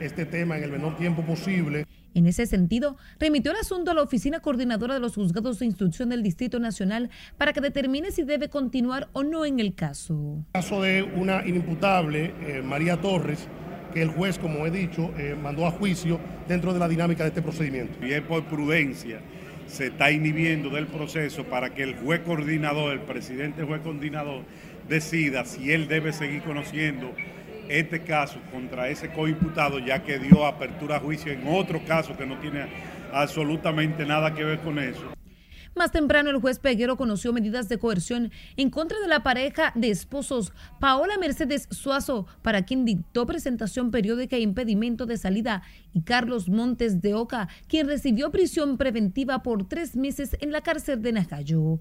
este 0.00 0.26
tema 0.26 0.56
en 0.56 0.64
el 0.64 0.72
menor 0.72 0.96
tiempo 0.96 1.22
posible. 1.22 1.86
En 2.14 2.26
ese 2.26 2.46
sentido, 2.46 2.96
remitió 3.18 3.52
el 3.52 3.58
asunto 3.58 3.90
a 3.90 3.94
la 3.94 4.02
Oficina 4.02 4.40
Coordinadora 4.40 4.94
de 4.94 5.00
los 5.00 5.14
Juzgados 5.14 5.58
de 5.58 5.66
Instrucción 5.66 6.08
del 6.08 6.22
Distrito 6.22 6.58
Nacional 6.58 7.10
para 7.36 7.52
que 7.52 7.60
determine 7.60 8.10
si 8.10 8.24
debe 8.24 8.48
continuar 8.48 9.08
o 9.12 9.22
no 9.22 9.44
en 9.44 9.60
el 9.60 9.74
caso. 9.74 10.44
Caso 10.52 10.82
de 10.82 11.02
una 11.02 11.46
inimputable, 11.46 12.34
eh, 12.40 12.62
María 12.64 13.00
Torres, 13.00 13.46
que 13.92 14.02
el 14.02 14.08
juez, 14.08 14.38
como 14.38 14.66
he 14.66 14.70
dicho, 14.70 15.12
eh, 15.16 15.36
mandó 15.40 15.66
a 15.66 15.70
juicio 15.70 16.18
dentro 16.48 16.72
de 16.72 16.78
la 16.78 16.88
dinámica 16.88 17.22
de 17.22 17.28
este 17.28 17.42
procedimiento. 17.42 18.04
Y 18.04 18.12
es 18.12 18.22
por 18.22 18.44
prudencia 18.44 19.20
se 19.68 19.88
está 19.88 20.10
inhibiendo 20.10 20.70
del 20.70 20.86
proceso 20.86 21.44
para 21.44 21.74
que 21.74 21.82
el 21.82 21.96
juez 21.96 22.20
coordinador, 22.20 22.92
el 22.92 23.00
presidente 23.00 23.64
juez 23.64 23.82
coordinador, 23.82 24.42
decida 24.88 25.44
si 25.44 25.72
él 25.72 25.88
debe 25.88 26.12
seguir 26.12 26.42
conociendo 26.42 27.12
este 27.68 28.02
caso 28.02 28.38
contra 28.50 28.88
ese 28.88 29.10
coimputado, 29.10 29.78
ya 29.78 30.02
que 30.02 30.18
dio 30.18 30.44
apertura 30.44 30.96
a 30.96 31.00
juicio 31.00 31.32
en 31.32 31.46
otro 31.46 31.80
caso 31.84 32.16
que 32.16 32.26
no 32.26 32.38
tiene 32.38 32.66
absolutamente 33.12 34.04
nada 34.04 34.34
que 34.34 34.44
ver 34.44 34.60
con 34.60 34.78
eso. 34.78 35.12
Más 35.78 35.92
temprano, 35.92 36.30
el 36.30 36.40
juez 36.40 36.58
Peguero 36.58 36.96
conoció 36.96 37.32
medidas 37.32 37.68
de 37.68 37.78
coerción 37.78 38.32
en 38.56 38.68
contra 38.68 38.98
de 38.98 39.06
la 39.06 39.22
pareja 39.22 39.70
de 39.76 39.90
esposos 39.90 40.52
Paola 40.80 41.16
Mercedes 41.18 41.68
Suazo, 41.70 42.26
para 42.42 42.64
quien 42.64 42.84
dictó 42.84 43.26
presentación 43.26 43.92
periódica 43.92 44.34
e 44.34 44.40
impedimento 44.40 45.06
de 45.06 45.16
salida, 45.16 45.62
y 45.92 46.02
Carlos 46.02 46.48
Montes 46.48 47.00
de 47.00 47.14
Oca, 47.14 47.48
quien 47.68 47.86
recibió 47.86 48.32
prisión 48.32 48.76
preventiva 48.76 49.44
por 49.44 49.68
tres 49.68 49.94
meses 49.94 50.36
en 50.40 50.50
la 50.50 50.62
cárcel 50.62 51.00
de 51.00 51.12
Najayo. 51.12 51.80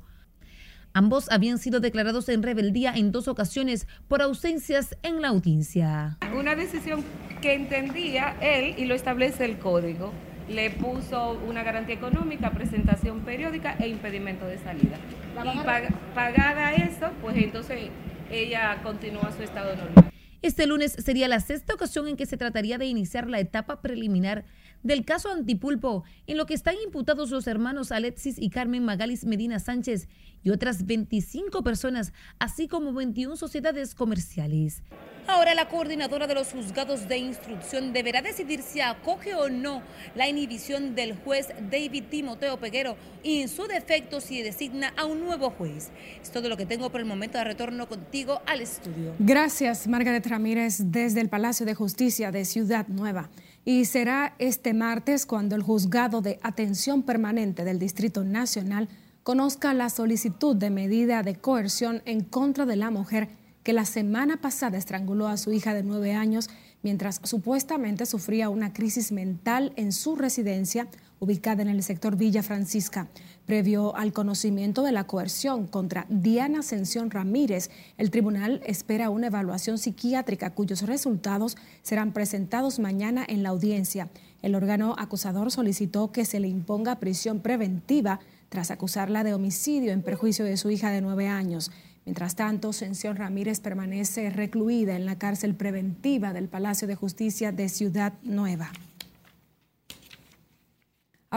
Ambos 0.94 1.29
habían 1.32 1.58
sido 1.58 1.79
declarados 1.79 2.27
en 2.29 2.44
rebeldía 2.44 2.94
en 2.96 3.12
dos 3.12 3.27
ocasiones 3.27 3.88
por 4.08 4.22
ausencias 4.22 4.98
en 5.03 5.22
la 5.22 5.29
audiencia. 5.29 6.17
Una 6.36 6.56
decisión 6.56 7.03
que 7.41 7.53
entendía 7.53 8.36
él 8.41 8.75
y 8.77 8.86
lo 8.86 8.96
establece 8.96 9.46
el 9.46 9.60
código. 9.60 10.12
Le 10.50 10.70
puso 10.72 11.39
una 11.48 11.62
garantía 11.62 11.96
económica, 11.96 12.51
presentación 12.51 13.22
periódica 13.22 13.75
e 13.79 13.89
impedimento 13.89 14.46
de 14.46 14.58
salida. 14.58 14.98
Y 15.44 16.15
pagada 16.15 16.74
eso, 16.74 17.10
pues 17.22 17.36
entonces 17.38 17.89
ella 18.32 18.82
continúa 18.82 19.32
su 19.36 19.44
estado 19.44 19.75
normal. 19.75 20.12
Este 20.41 20.67
lunes 20.67 20.94
sería 20.94 21.27
la 21.27 21.39
sexta 21.39 21.74
ocasión 21.74 22.08
en 22.08 22.15
que 22.15 22.25
se 22.25 22.38
trataría 22.38 22.77
de 22.77 22.86
iniciar 22.86 23.27
la 23.27 23.39
etapa 23.39 23.82
preliminar 23.82 24.46
del 24.84 25.05
caso 25.05 25.29
Antipulpo, 25.29 26.03
en 26.27 26.38
lo 26.38 26.46
que 26.46 26.53
están 26.53 26.75
imputados 26.84 27.29
los 27.29 27.48
hermanos 27.48 27.91
Alexis 27.91 28.38
y 28.39 28.50
Carmen 28.50 28.86
Magalis 28.86 29.25
Medina 29.25 29.60
Sánchez 29.60 30.07
y 30.43 30.50
otras 30.50 30.86
25 30.86 31.63
personas, 31.63 32.13
así 32.39 32.67
como 32.67 32.93
21 32.93 33.36
sociedades 33.36 33.96
comerciales. 33.96 34.84
Ahora 35.27 35.53
la 35.55 35.67
coordinadora 35.67 36.25
de 36.25 36.36
los 36.36 36.53
juzgados 36.53 37.10
de 37.10 37.17
instrucción 37.17 37.91
deberá 37.91 38.22
decidir 38.22 38.62
si 38.62 38.79
acoge 38.79 39.36
o 39.36 39.50
no 39.50 39.81
la 40.15 40.29
inhibición 40.29 40.96
del 40.96 41.17
juez 41.17 41.50
David 41.69 42.05
Timoteo 42.10 42.57
Peguero 42.62 42.96
y 43.24 43.41
en 43.41 43.50
su 43.50 43.67
defecto 43.67 44.22
si 44.22 44.41
designa 44.41 44.93
a 44.96 45.03
un 45.03 45.19
nuevo 45.25 45.50
juez. 45.50 45.89
Es 46.22 46.31
todo 46.31 46.48
lo 46.48 46.55
que 46.55 46.65
tengo 46.65 46.89
por 46.89 47.01
el 47.01 47.05
momento 47.05 47.38
de 47.38 47.43
retorno 47.43 47.89
contigo 47.89 48.41
al 48.46 48.62
estudio. 48.62 49.15
Gracias, 49.19 49.86
Margaret 49.88 50.25
Ramírez, 50.25 50.77
desde 50.86 51.19
el 51.19 51.27
Palacio 51.27 51.65
de 51.65 51.75
Justicia 51.75 52.31
de 52.31 52.46
Ciudad 52.46 52.88
Nueva. 52.88 53.29
Y 53.67 53.83
será 53.83 54.33
este 54.39 54.74
martes 54.74 55.25
cuando 55.25 55.53
el 55.57 55.62
juzgado 55.62 56.21
de 56.21 56.39
atención 56.41 57.03
permanente 57.03 57.65
del 57.65 57.79
Distrito 57.79 58.24
Nacional 58.24 58.88
conozca 59.24 59.74
la 59.74 59.89
solicitud 59.89 60.55
de 60.55 60.69
medida 60.69 61.21
de 61.21 61.36
coerción 61.36 62.01
en 62.05 62.24
contra 62.24 62.65
de 62.65 62.77
la 62.77 62.91
mujer 62.91 63.27
que 63.63 63.74
la 63.74 63.83
semana 63.83 64.38
pasada 64.38 64.77
estranguló 64.77 65.27
a 65.27 65.36
su 65.36 65.51
hija 65.51 65.74
de 65.74 65.83
nueve 65.83 66.13
años 66.13 66.50
mientras 66.81 67.19
supuestamente 67.24 68.05
sufría 68.05 68.47
una 68.47 68.71
crisis 68.71 69.12
mental 69.12 69.74
en 69.75 69.91
su 69.91 70.15
residencia 70.15 70.88
ubicada 71.19 71.62
en 71.62 71.67
el 71.67 71.83
sector 71.83 72.15
Villa 72.15 72.43
Francisca. 72.43 73.09
Previo 73.47 73.95
al 73.95 74.11
conocimiento 74.11 74.83
de 74.83 74.91
la 74.91 75.05
coerción 75.05 75.67
contra 75.67 76.05
Diana 76.09 76.59
Ascensión 76.59 77.09
Ramírez, 77.09 77.69
el 77.97 78.11
tribunal 78.11 78.61
espera 78.65 79.09
una 79.09 79.27
evaluación 79.27 79.77
psiquiátrica 79.77 80.49
cuyos 80.49 80.81
resultados 80.81 81.55
serán 81.81 82.11
presentados 82.11 82.77
mañana 82.77 83.25
en 83.25 83.43
la 83.43 83.49
audiencia. 83.49 84.09
El 84.41 84.53
órgano 84.53 84.95
acusador 84.97 85.49
solicitó 85.49 86.11
que 86.11 86.25
se 86.25 86.41
le 86.41 86.49
imponga 86.49 86.99
prisión 86.99 87.39
preventiva 87.39 88.19
tras 88.49 88.69
acusarla 88.69 89.23
de 89.23 89.33
homicidio 89.33 89.93
en 89.93 90.03
perjuicio 90.03 90.43
de 90.43 90.57
su 90.57 90.69
hija 90.69 90.91
de 90.91 90.99
nueve 90.99 91.29
años. 91.29 91.71
Mientras 92.03 92.35
tanto, 92.35 92.71
Ascensión 92.71 93.15
Ramírez 93.15 93.61
permanece 93.61 94.29
recluida 94.29 94.97
en 94.97 95.05
la 95.05 95.17
cárcel 95.17 95.55
preventiva 95.55 96.33
del 96.33 96.49
Palacio 96.49 96.85
de 96.85 96.95
Justicia 96.95 97.53
de 97.53 97.69
Ciudad 97.69 98.11
Nueva. 98.23 98.73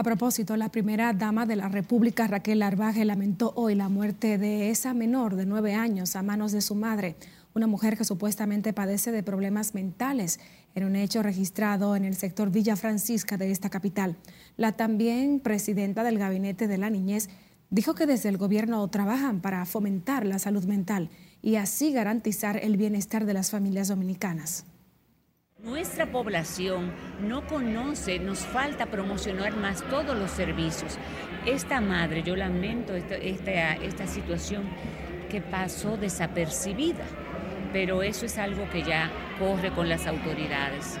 A 0.01 0.03
propósito, 0.03 0.57
la 0.57 0.69
primera 0.69 1.13
dama 1.13 1.45
de 1.45 1.55
la 1.55 1.69
República, 1.69 2.25
Raquel 2.25 2.63
Arbaje, 2.63 3.05
lamentó 3.05 3.53
hoy 3.55 3.75
la 3.75 3.87
muerte 3.87 4.39
de 4.39 4.71
esa 4.71 4.95
menor 4.95 5.35
de 5.35 5.45
nueve 5.45 5.75
años 5.75 6.15
a 6.15 6.23
manos 6.23 6.51
de 6.51 6.61
su 6.61 6.73
madre, 6.73 7.15
una 7.53 7.67
mujer 7.67 7.95
que 7.95 8.03
supuestamente 8.03 8.73
padece 8.73 9.11
de 9.11 9.21
problemas 9.21 9.75
mentales, 9.75 10.39
en 10.73 10.85
un 10.85 10.95
hecho 10.95 11.21
registrado 11.21 11.95
en 11.95 12.03
el 12.03 12.15
sector 12.15 12.49
Villa 12.49 12.75
Francisca 12.75 13.37
de 13.37 13.51
esta 13.51 13.69
capital. 13.69 14.17
La 14.57 14.71
también 14.71 15.39
presidenta 15.39 16.03
del 16.03 16.17
Gabinete 16.17 16.67
de 16.67 16.79
la 16.79 16.89
Niñez 16.89 17.29
dijo 17.69 17.93
que 17.93 18.07
desde 18.07 18.29
el 18.29 18.39
gobierno 18.39 18.87
trabajan 18.87 19.39
para 19.39 19.63
fomentar 19.67 20.25
la 20.25 20.39
salud 20.39 20.63
mental 20.63 21.11
y 21.43 21.57
así 21.57 21.93
garantizar 21.93 22.57
el 22.57 22.75
bienestar 22.75 23.27
de 23.27 23.35
las 23.35 23.51
familias 23.51 23.89
dominicanas. 23.89 24.65
Nuestra 25.63 26.11
población 26.11 26.91
no 27.21 27.45
conoce, 27.45 28.17
nos 28.17 28.39
falta 28.39 28.87
promocionar 28.87 29.55
más 29.55 29.87
todos 29.91 30.17
los 30.17 30.31
servicios. 30.31 30.97
Esta 31.45 31.79
madre, 31.79 32.23
yo 32.23 32.35
lamento 32.35 32.95
esta, 32.95 34.07
situación 34.07 34.63
que 35.29 35.39
pasó 35.39 35.97
desapercibida, 35.97 37.05
pero 37.71 38.01
eso 38.01 38.25
es 38.25 38.39
algo 38.39 38.67
que 38.71 38.81
ya 38.81 39.11
corre 39.37 39.71
con 39.71 39.87
las 39.87 40.07
autoridades. 40.07 40.97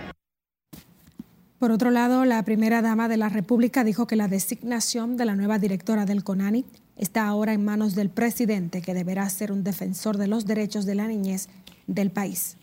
Por 1.57 1.71
otro 1.71 1.89
lado, 1.89 2.23
la 2.25 2.43
primera 2.43 2.83
dama 2.83 3.07
de 3.07 3.17
la 3.17 3.29
República 3.29 3.83
dijo 3.83 4.05
que 4.05 4.15
la 4.15 4.27
designación 4.27 5.17
de 5.17 5.25
la 5.25 5.35
nueva 5.35 5.57
directora 5.57 6.05
del 6.05 6.23
CONANI 6.23 6.65
está 6.97 7.25
ahora 7.25 7.53
en 7.53 7.65
manos 7.65 7.95
del 7.95 8.11
presidente, 8.11 8.83
que 8.83 8.93
deberá 8.93 9.27
ser 9.29 9.51
un 9.51 9.63
defensor 9.63 10.17
de 10.17 10.27
los 10.27 10.45
derechos 10.45 10.85
de 10.85 10.93
la 10.93 11.07
niñez 11.07 11.49
del 11.87 12.11
país. 12.11 12.57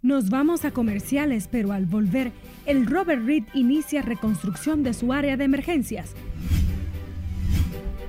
Nos 0.00 0.30
vamos 0.30 0.64
a 0.64 0.70
comerciales, 0.70 1.48
pero 1.50 1.72
al 1.72 1.84
volver, 1.84 2.30
el 2.66 2.86
Robert 2.86 3.24
Reed 3.26 3.42
inicia 3.52 4.00
reconstrucción 4.00 4.84
de 4.84 4.94
su 4.94 5.12
área 5.12 5.36
de 5.36 5.42
emergencias. 5.42 6.14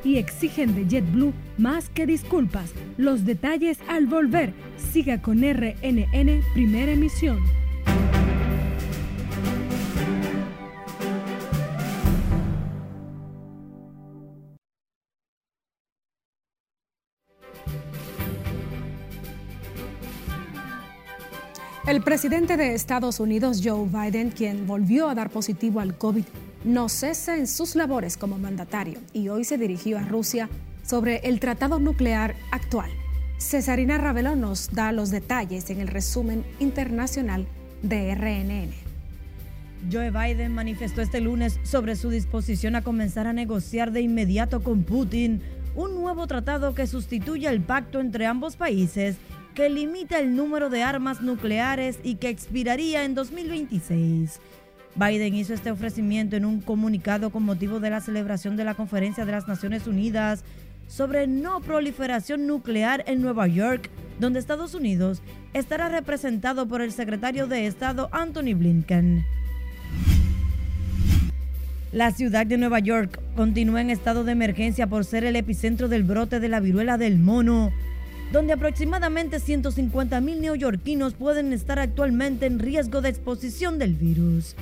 Y 0.03 0.17
exigen 0.17 0.75
de 0.75 0.86
JetBlue 0.88 1.34
más 1.58 1.89
que 1.89 2.05
disculpas. 2.05 2.74
Los 2.98 3.25
detalles 3.25 3.79
al 3.88 4.05
volver. 4.05 4.53
Siga 4.91 5.24
con 5.24 5.39
RNN 5.39 6.43
Primera 6.53 6.91
Emisión. 6.91 7.39
El 21.89 22.03
presidente 22.03 22.55
de 22.55 22.75
Estados 22.75 23.19
Unidos, 23.19 23.62
Joe 23.63 23.88
Biden, 23.88 24.29
quien 24.29 24.67
volvió 24.67 25.10
a 25.10 25.15
dar 25.15 25.31
positivo 25.31 25.79
al 25.79 25.98
COVID, 25.98 26.24
no 26.63 26.88
cesa 26.88 27.36
en 27.36 27.48
sus 27.48 27.75
labores 27.75 28.15
como 28.15 28.38
mandatario 28.38 29.00
y 29.12 29.29
hoy 29.29 29.43
se 29.43 29.58
dirigió 29.58 29.98
a 29.98 30.03
Rusia 30.03 30.50
sobre 30.86 31.17
el 31.24 31.39
tratado 31.39 31.79
nuclear 31.79 32.36
actual. 32.51 32.91
Cesarina 33.39 33.98
Ravelo 33.98 34.36
nos 34.36 34.69
da 34.69 34.91
los 34.91 35.10
detalles 35.10 35.72
en 35.72 35.81
el 35.81 35.88
resumen 35.88 36.46
internacional 36.60 37.48
de 37.81 38.13
RNN. 38.13 38.69
Joe 39.91 40.12
Biden 40.12 40.53
manifestó 40.53 41.01
este 41.01 41.22
lunes 41.22 41.60
sobre 41.63 41.96
su 41.96 42.12
disposición 42.12 42.75
a 42.75 42.84
comenzar 42.84 43.25
a 43.25 43.34
negociar 43.34 43.91
de 43.91 44.01
inmediato 44.01 44.62
con 44.62 44.84
Putin 44.84 45.41
un 45.75 45.96
nuevo 45.96 46.27
tratado 46.27 46.75
que 46.75 46.86
sustituya 46.86 47.50
el 47.50 47.62
pacto 47.62 48.00
entre 48.00 48.27
ambos 48.27 48.58
países 48.58 49.15
que 49.53 49.70
limita 49.70 50.20
el 50.20 50.36
número 50.36 50.70
de 50.70 50.84
armas 50.84 51.22
nucleares 51.22 52.00
y 52.03 52.15
que 52.15 52.29
expiraría 52.29 53.03
en 53.03 53.15
2026. 53.15 54.39
Biden 54.96 55.36
hizo 55.36 55.53
este 55.53 55.72
ofrecimiento 55.72 56.36
en 56.36 56.46
un 56.46 56.62
comunicado 56.62 57.29
con 57.29 57.44
motivo 57.44 57.79
de 57.79 57.89
la 57.89 58.01
celebración 58.01 58.58
de 58.58 58.65
la 58.65 58.75
Conferencia 58.75 59.25
de 59.25 59.32
las 59.32 59.48
Naciones 59.48 59.88
Unidas 59.88 60.44
sobre 60.88 61.27
no 61.27 61.62
proliferación 61.62 62.48
nuclear 62.48 63.03
en 63.08 63.22
Nueva 63.22 63.48
York, 63.48 63.89
donde 64.20 64.39
Estados 64.39 64.74
Unidos 64.74 65.22
estará 65.53 65.88
representado 65.88 66.68
por 66.68 66.82
el 66.82 66.91
secretario 66.91 67.48
de 67.48 67.68
Estado 67.68 68.10
Anthony 68.12 68.56
Blinken. 68.56 69.24
La 71.91 72.12
ciudad 72.12 72.46
de 72.46 72.58
Nueva 72.58 72.79
York 72.79 73.20
continúa 73.36 73.82
en 73.82 73.89
estado 73.89 74.24
de 74.24 74.32
emergencia 74.32 74.88
por 74.88 75.06
ser 75.06 75.24
el 75.24 75.36
epicentro 75.36 75.88
del 75.88 76.03
brote 76.03 76.39
de 76.39 76.48
la 76.48 76.60
viruela 76.60 76.98
del 76.98 77.18
mono, 77.18 77.72
donde 78.31 78.53
aproximadamente 78.53 79.39
150 79.39 80.21
mil 80.21 80.41
neoyorquinos 80.41 81.13
pueden 81.13 81.51
estar 81.53 81.79
actualmente 81.79 82.45
en 82.45 82.59
riesgo 82.59 83.01
de 83.01 83.09
exposición 83.09 83.79
del 83.79 83.95
virus. 83.95 84.55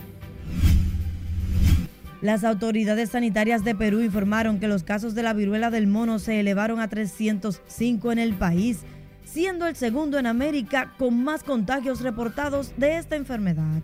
Las 2.22 2.44
autoridades 2.44 3.12
sanitarias 3.12 3.64
de 3.64 3.76
Perú 3.76 4.02
informaron 4.02 4.60
que 4.60 4.68
los 4.68 4.84
casos 4.84 5.14
de 5.14 5.22
la 5.22 5.34
viruela 5.34 5.70
del 5.70 5.86
mono 5.86 6.18
se 6.18 6.40
elevaron 6.40 6.80
a 6.80 6.88
305 6.88 8.12
en 8.12 8.20
el 8.20 8.34
país, 8.34 8.80
siendo 9.24 9.68
el 9.68 9.76
segundo 9.76 10.18
en 10.18 10.26
América 10.26 10.94
con 10.98 11.24
más 11.24 11.44
contagios 11.44 12.02
reportados 12.02 12.74
de 12.78 12.98
esta 12.98 13.16
enfermedad. 13.16 13.84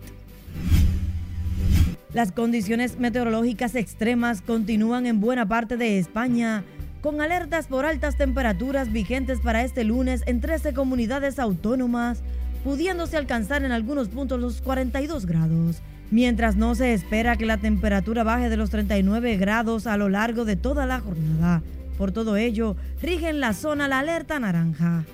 Las 2.12 2.32
condiciones 2.32 2.98
meteorológicas 2.98 3.74
extremas 3.74 4.40
continúan 4.40 5.06
en 5.06 5.20
buena 5.20 5.46
parte 5.46 5.76
de 5.76 5.98
España, 5.98 6.64
con 7.04 7.20
alertas 7.20 7.66
por 7.66 7.84
altas 7.84 8.16
temperaturas 8.16 8.90
vigentes 8.90 9.38
para 9.40 9.62
este 9.62 9.84
lunes 9.84 10.22
en 10.24 10.40
13 10.40 10.72
comunidades 10.72 11.38
autónomas, 11.38 12.22
pudiéndose 12.64 13.18
alcanzar 13.18 13.62
en 13.62 13.72
algunos 13.72 14.08
puntos 14.08 14.40
los 14.40 14.62
42 14.62 15.26
grados, 15.26 15.82
mientras 16.10 16.56
no 16.56 16.74
se 16.74 16.94
espera 16.94 17.36
que 17.36 17.44
la 17.44 17.58
temperatura 17.58 18.24
baje 18.24 18.48
de 18.48 18.56
los 18.56 18.70
39 18.70 19.36
grados 19.36 19.86
a 19.86 19.98
lo 19.98 20.08
largo 20.08 20.46
de 20.46 20.56
toda 20.56 20.86
la 20.86 21.00
jornada. 21.00 21.62
Por 21.98 22.10
todo 22.10 22.38
ello, 22.38 22.74
rige 23.02 23.28
en 23.28 23.38
la 23.38 23.52
zona 23.52 23.86
la 23.86 23.98
alerta 23.98 24.40
naranja. 24.40 25.04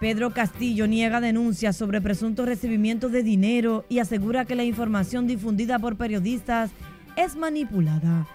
Pedro 0.00 0.30
Castillo 0.30 0.86
niega 0.86 1.20
denuncias 1.20 1.76
sobre 1.76 2.00
presunto 2.00 2.46
recibimiento 2.46 3.10
de 3.10 3.22
dinero 3.22 3.84
y 3.90 3.98
asegura 3.98 4.46
que 4.46 4.54
la 4.54 4.64
información 4.64 5.26
difundida 5.26 5.78
por 5.78 5.96
periodistas 5.96 6.70
es 7.14 7.36
manipulada. 7.36 8.26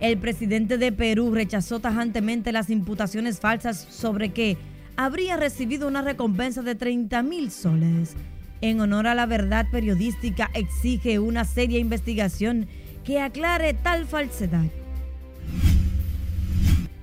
El 0.00 0.18
presidente 0.18 0.76
de 0.78 0.92
Perú 0.92 1.32
rechazó 1.32 1.80
tajantemente 1.80 2.52
las 2.52 2.70
imputaciones 2.70 3.40
falsas 3.40 3.86
sobre 3.90 4.30
que 4.30 4.56
habría 4.96 5.36
recibido 5.36 5.88
una 5.88 6.02
recompensa 6.02 6.62
de 6.62 6.74
30 6.74 7.22
mil 7.22 7.50
soles. 7.50 8.14
En 8.60 8.80
honor 8.80 9.06
a 9.06 9.14
la 9.14 9.26
verdad 9.26 9.66
periodística 9.70 10.50
exige 10.54 11.18
una 11.18 11.44
seria 11.44 11.78
investigación 11.78 12.66
que 13.04 13.20
aclare 13.20 13.74
tal 13.74 14.06
falsedad. 14.06 14.66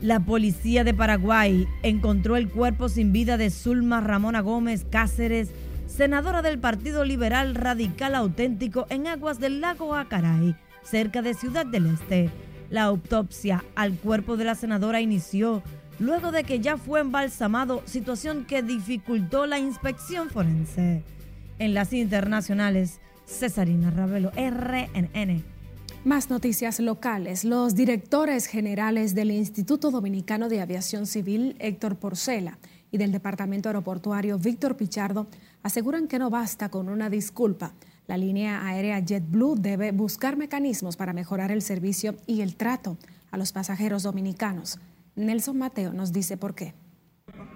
La 0.01 0.19
policía 0.19 0.83
de 0.83 0.95
Paraguay 0.95 1.67
encontró 1.83 2.36
el 2.36 2.50
cuerpo 2.50 2.89
sin 2.89 3.13
vida 3.13 3.38
de 3.38 3.51
Zulma 3.51 4.01
Ramona 4.01 4.41
Gómez 4.41 4.83
Cáceres, 4.89 5.51
senadora 5.86 6.41
del 6.41 6.57
Partido 6.57 7.05
Liberal 7.05 7.53
Radical 7.53 8.15
Auténtico 8.15 8.88
en 8.89 9.05
aguas 9.05 9.39
del 9.39 9.62
lago 9.62 9.93
Acaray, 9.93 10.55
cerca 10.81 11.21
de 11.21 11.36
Ciudad 11.36 11.67
del 11.67 11.86
Este. 11.86 12.31
La 12.72 12.84
autopsia 12.84 13.66
al 13.75 13.98
cuerpo 13.98 14.38
de 14.38 14.46
la 14.46 14.56
senadora 14.56 15.01
inició 15.01 15.62
luego 16.00 16.32
de 16.32 16.46
que 16.46 16.62
ya 16.62 16.78
fue 16.78 17.01
embalsamado, 17.01 17.84
situación 17.86 18.46
que 18.46 18.63
dificultó 18.63 19.46
la 19.46 19.60
inspección 19.60 20.30
forense. 20.30 21.04
En 21.60 21.74
las 21.74 21.92
internacionales, 21.92 23.01
Cesarina 23.27 23.92
Ravelo, 23.92 24.31
RNN. 24.31 25.44
Más 26.05 26.29
noticias 26.29 26.79
locales. 26.79 27.44
Los 27.44 27.75
directores 27.75 28.48
generales 28.48 29.16
del 29.16 29.31
Instituto 29.31 29.92
Dominicano 29.92 30.48
de 30.48 30.62
Aviación 30.62 31.07
Civil, 31.07 31.57
Héctor 31.60 31.98
Porcela, 31.98 32.57
y 32.90 32.98
del 32.98 33.12
Departamento 33.12 33.68
Aeroportuario, 33.68 34.40
Víctor 34.40 34.77
Pichardo, 34.77 35.27
aseguran 35.62 36.07
que 36.07 36.20
no 36.20 36.29
basta 36.29 36.70
con 36.70 36.88
una 36.88 37.10
disculpa. 37.10 37.74
La 38.07 38.18
línea 38.18 38.66
aérea 38.66 39.00
JetBlue 39.00 39.55
debe 39.55 39.92
buscar 39.92 40.37
mecanismos 40.37 40.98
para 40.98 41.14
mejorar 41.14 41.51
el 41.51 41.61
servicio 41.61 42.16
y 42.27 42.42
el 42.42 42.55
trato 42.55 42.98
a 43.31 43.37
los 43.37 43.51
pasajeros 43.51 44.03
dominicanos. 44.03 44.79
Nelson 45.16 45.57
Mateo 45.57 45.94
nos 45.94 46.11
dice 46.11 46.37
por 46.37 46.55
qué. 46.55 46.74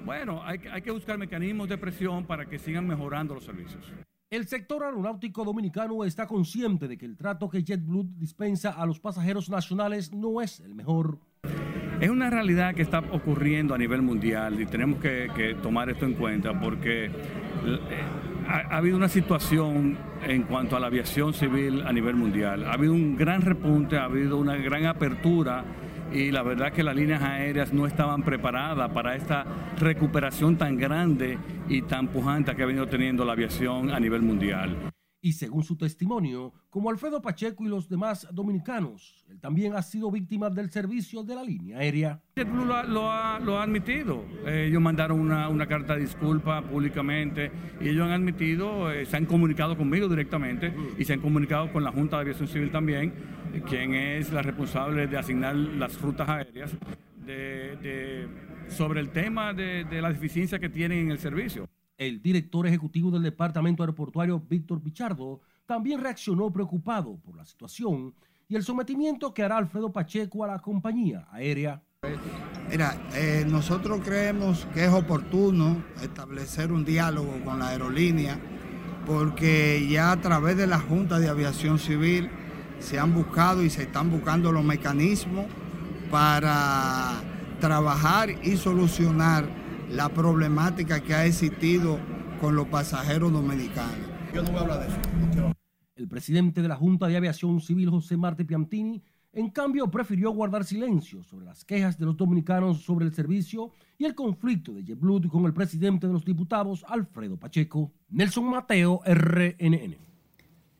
Bueno, 0.05 0.43
hay, 0.43 0.59
hay 0.71 0.81
que 0.81 0.91
buscar 0.91 1.17
mecanismos 1.17 1.67
de 1.67 1.77
presión 1.77 2.25
para 2.25 2.45
que 2.45 2.59
sigan 2.59 2.87
mejorando 2.87 3.33
los 3.33 3.43
servicios. 3.43 3.91
El 4.29 4.47
sector 4.47 4.83
aeronáutico 4.83 5.45
dominicano 5.45 6.03
está 6.03 6.25
consciente 6.25 6.87
de 6.87 6.97
que 6.97 7.05
el 7.05 7.15
trato 7.15 7.47
que 7.49 7.63
JetBlue 7.63 8.09
dispensa 8.17 8.71
a 8.71 8.85
los 8.85 8.99
pasajeros 8.99 9.49
nacionales 9.49 10.11
no 10.13 10.41
es 10.41 10.59
el 10.61 10.73
mejor. 10.73 11.19
Es 12.01 12.09
una 12.09 12.29
realidad 12.29 12.75
que 12.75 12.81
está 12.81 12.99
ocurriendo 12.99 13.73
a 13.73 13.77
nivel 13.77 14.01
mundial 14.01 14.59
y 14.59 14.65
tenemos 14.65 14.99
que, 14.99 15.55
tomar 15.63 15.89
esto 15.89 16.05
en 16.05 16.15
cuenta 16.15 16.59
porque 16.59 17.09
ha, 18.47 18.77
habido 18.77 18.97
una 18.97 19.09
situación 19.09 19.97
en 20.23 20.43
cuanto 20.43 20.75
a 20.75 20.79
la 20.79 20.87
aviación 20.87 21.33
civil 21.33 21.83
a 21.85 21.91
nivel 21.91 22.15
mundial. 22.15 22.65
Ha 22.65 22.73
habido 22.73 22.93
un 22.93 23.15
gran 23.15 23.41
repunte, 23.41 23.97
ha 23.97 24.05
habido 24.05 24.37
una 24.37 24.55
gran 24.55 24.85
apertura 24.85 25.63
y 26.11 26.31
la 26.31 26.43
verdad 26.43 26.71
que 26.71 26.83
las 26.83 26.95
líneas 26.95 27.21
aéreas 27.21 27.73
no 27.73 27.87
estaban 27.87 28.23
preparadas 28.23 28.91
para 28.91 29.15
esta 29.15 29.45
recuperación 29.79 30.57
tan 30.57 30.77
grande 30.77 31.37
y 31.67 31.81
tan 31.81 32.07
pujante 32.07 32.55
que 32.55 32.63
ha 32.63 32.65
venido 32.65 32.87
teniendo 32.87 33.25
la 33.25 33.33
aviación 33.33 33.91
a 33.91 33.99
nivel 33.99 34.21
mundial. 34.21 34.75
Y 35.25 35.33
según 35.33 35.63
su 35.63 35.75
testimonio, 35.75 36.53
como 36.69 36.91
Alfredo 36.91 37.19
Pacheco 37.19 37.65
y 37.65 37.67
los 37.67 37.89
demás 37.89 38.27
dominicanos, 38.31 39.25
él 39.27 39.39
también 39.39 39.73
ha 39.73 39.81
sido 39.81 40.11
víctima 40.11 40.51
del 40.51 40.69
servicio 40.69 41.23
de 41.23 41.33
la 41.33 41.43
línea 41.43 41.79
aérea. 41.79 42.21
JetBlue 42.35 42.63
lo, 42.63 43.09
ha, 43.09 43.63
admitido. 43.63 44.23
ellos 44.45 44.79
mandaron 44.79 45.19
una, 45.19 45.67
carta 45.67 45.95
de 45.95 46.01
disculpa 46.01 46.61
públicamente 46.61 47.51
y 47.81 47.89
ellos 47.89 48.05
han 48.05 48.11
admitido, 48.11 48.91
eh, 48.91 49.07
se 49.07 49.17
han 49.17 49.25
comunicado 49.25 49.75
conmigo 49.75 50.07
directamente 50.07 50.71
y 50.95 51.03
se 51.05 51.13
han 51.13 51.21
comunicado 51.21 51.73
con 51.73 51.83
la 51.83 51.91
Junta 51.91 52.17
de 52.17 52.21
Aviación 52.21 52.47
Civil 52.47 52.69
también 52.69 53.11
quien 53.67 53.95
es 53.95 54.31
la 54.31 54.43
responsable 54.43 55.07
de 55.07 55.17
asignar 55.17 55.55
las 55.55 55.99
rutas 55.99 56.29
aéreas, 56.29 56.71
sobre 58.67 58.99
el 58.99 59.09
tema 59.09 59.53
de, 59.53 59.87
la 59.89 60.09
deficiencia 60.09 60.59
que 60.59 60.69
tienen 60.69 60.99
en 60.99 61.09
el 61.09 61.17
servicio. 61.17 61.67
El 61.97 62.21
director 62.21 62.67
ejecutivo 62.67 63.09
del 63.09 63.23
Departamento 63.23 63.83
Aeroportuario, 63.83 64.39
Víctor 64.39 64.81
Pichardo, 64.81 65.39
también 65.65 66.01
reaccionó 66.01 66.51
preocupado 66.51 67.17
por 67.17 67.37
la 67.37 67.45
situación 67.45 68.13
y 68.47 68.55
el 68.55 68.63
sometimiento 68.63 69.33
que 69.33 69.43
hará 69.43 69.57
Alfredo 69.57 69.91
Pacheco 69.91 70.43
a 70.43 70.47
la 70.47 70.59
compañía 70.59 71.27
aérea. 71.31 71.81
Mira, 72.69 72.97
eh, 73.13 73.45
nosotros 73.47 74.01
creemos 74.03 74.67
que 74.73 74.85
es 74.85 74.91
oportuno 74.91 75.83
establecer 76.03 76.71
un 76.71 76.83
diálogo 76.85 77.33
con 77.43 77.59
la 77.59 77.69
aerolínea 77.69 78.39
porque 79.05 79.87
ya 79.89 80.11
a 80.11 80.21
través 80.21 80.57
de 80.57 80.67
la 80.67 80.79
Junta 80.79 81.19
de 81.19 81.29
Aviación 81.29 81.79
Civil 81.79 82.29
se 82.79 82.99
han 82.99 83.13
buscado 83.13 83.63
y 83.63 83.69
se 83.69 83.83
están 83.83 84.11
buscando 84.11 84.51
los 84.51 84.63
mecanismos 84.63 85.45
para 86.11 87.21
trabajar 87.59 88.29
y 88.43 88.57
solucionar 88.57 89.47
la 89.89 90.09
problemática 90.09 91.01
que 91.01 91.13
ha 91.13 91.25
existido 91.25 91.99
con 92.41 92.55
los 92.55 92.67
pasajeros 92.67 93.31
dominicanos. 93.31 94.07
Yo 94.33 94.43
no 94.43 94.49
voy 94.49 94.57
a 94.57 94.61
hablar 94.61 94.79
de 94.81 94.87
eso. 94.87 95.53
El 95.95 96.07
presidente 96.07 96.61
de 96.61 96.67
la 96.67 96.75
Junta 96.75 97.07
de 97.07 97.15
Aviación 97.15 97.61
Civil, 97.61 97.89
José 97.89 98.17
Marte 98.17 98.43
Piantini, 98.43 99.01
en 99.31 99.49
cambio 99.49 99.91
prefirió 99.91 100.31
guardar 100.31 100.63
silencio 100.63 101.23
sobre 101.23 101.45
las 101.45 101.65
quejas 101.65 101.97
de 101.97 102.05
los 102.05 102.15
dominicanos 102.15 102.81
sobre 102.81 103.05
el 103.05 103.13
servicio 103.13 103.71
y 103.97 104.05
el 104.05 104.15
conflicto 104.15 104.73
de 104.73 104.83
JetBlue 104.83 105.29
con 105.29 105.45
el 105.45 105.53
presidente 105.53 106.07
de 106.07 106.13
los 106.13 106.25
diputados, 106.25 106.85
Alfredo 106.87 107.37
Pacheco. 107.37 107.91
Nelson 108.09 108.45
Mateo, 108.45 109.01
RNN. 109.05 109.97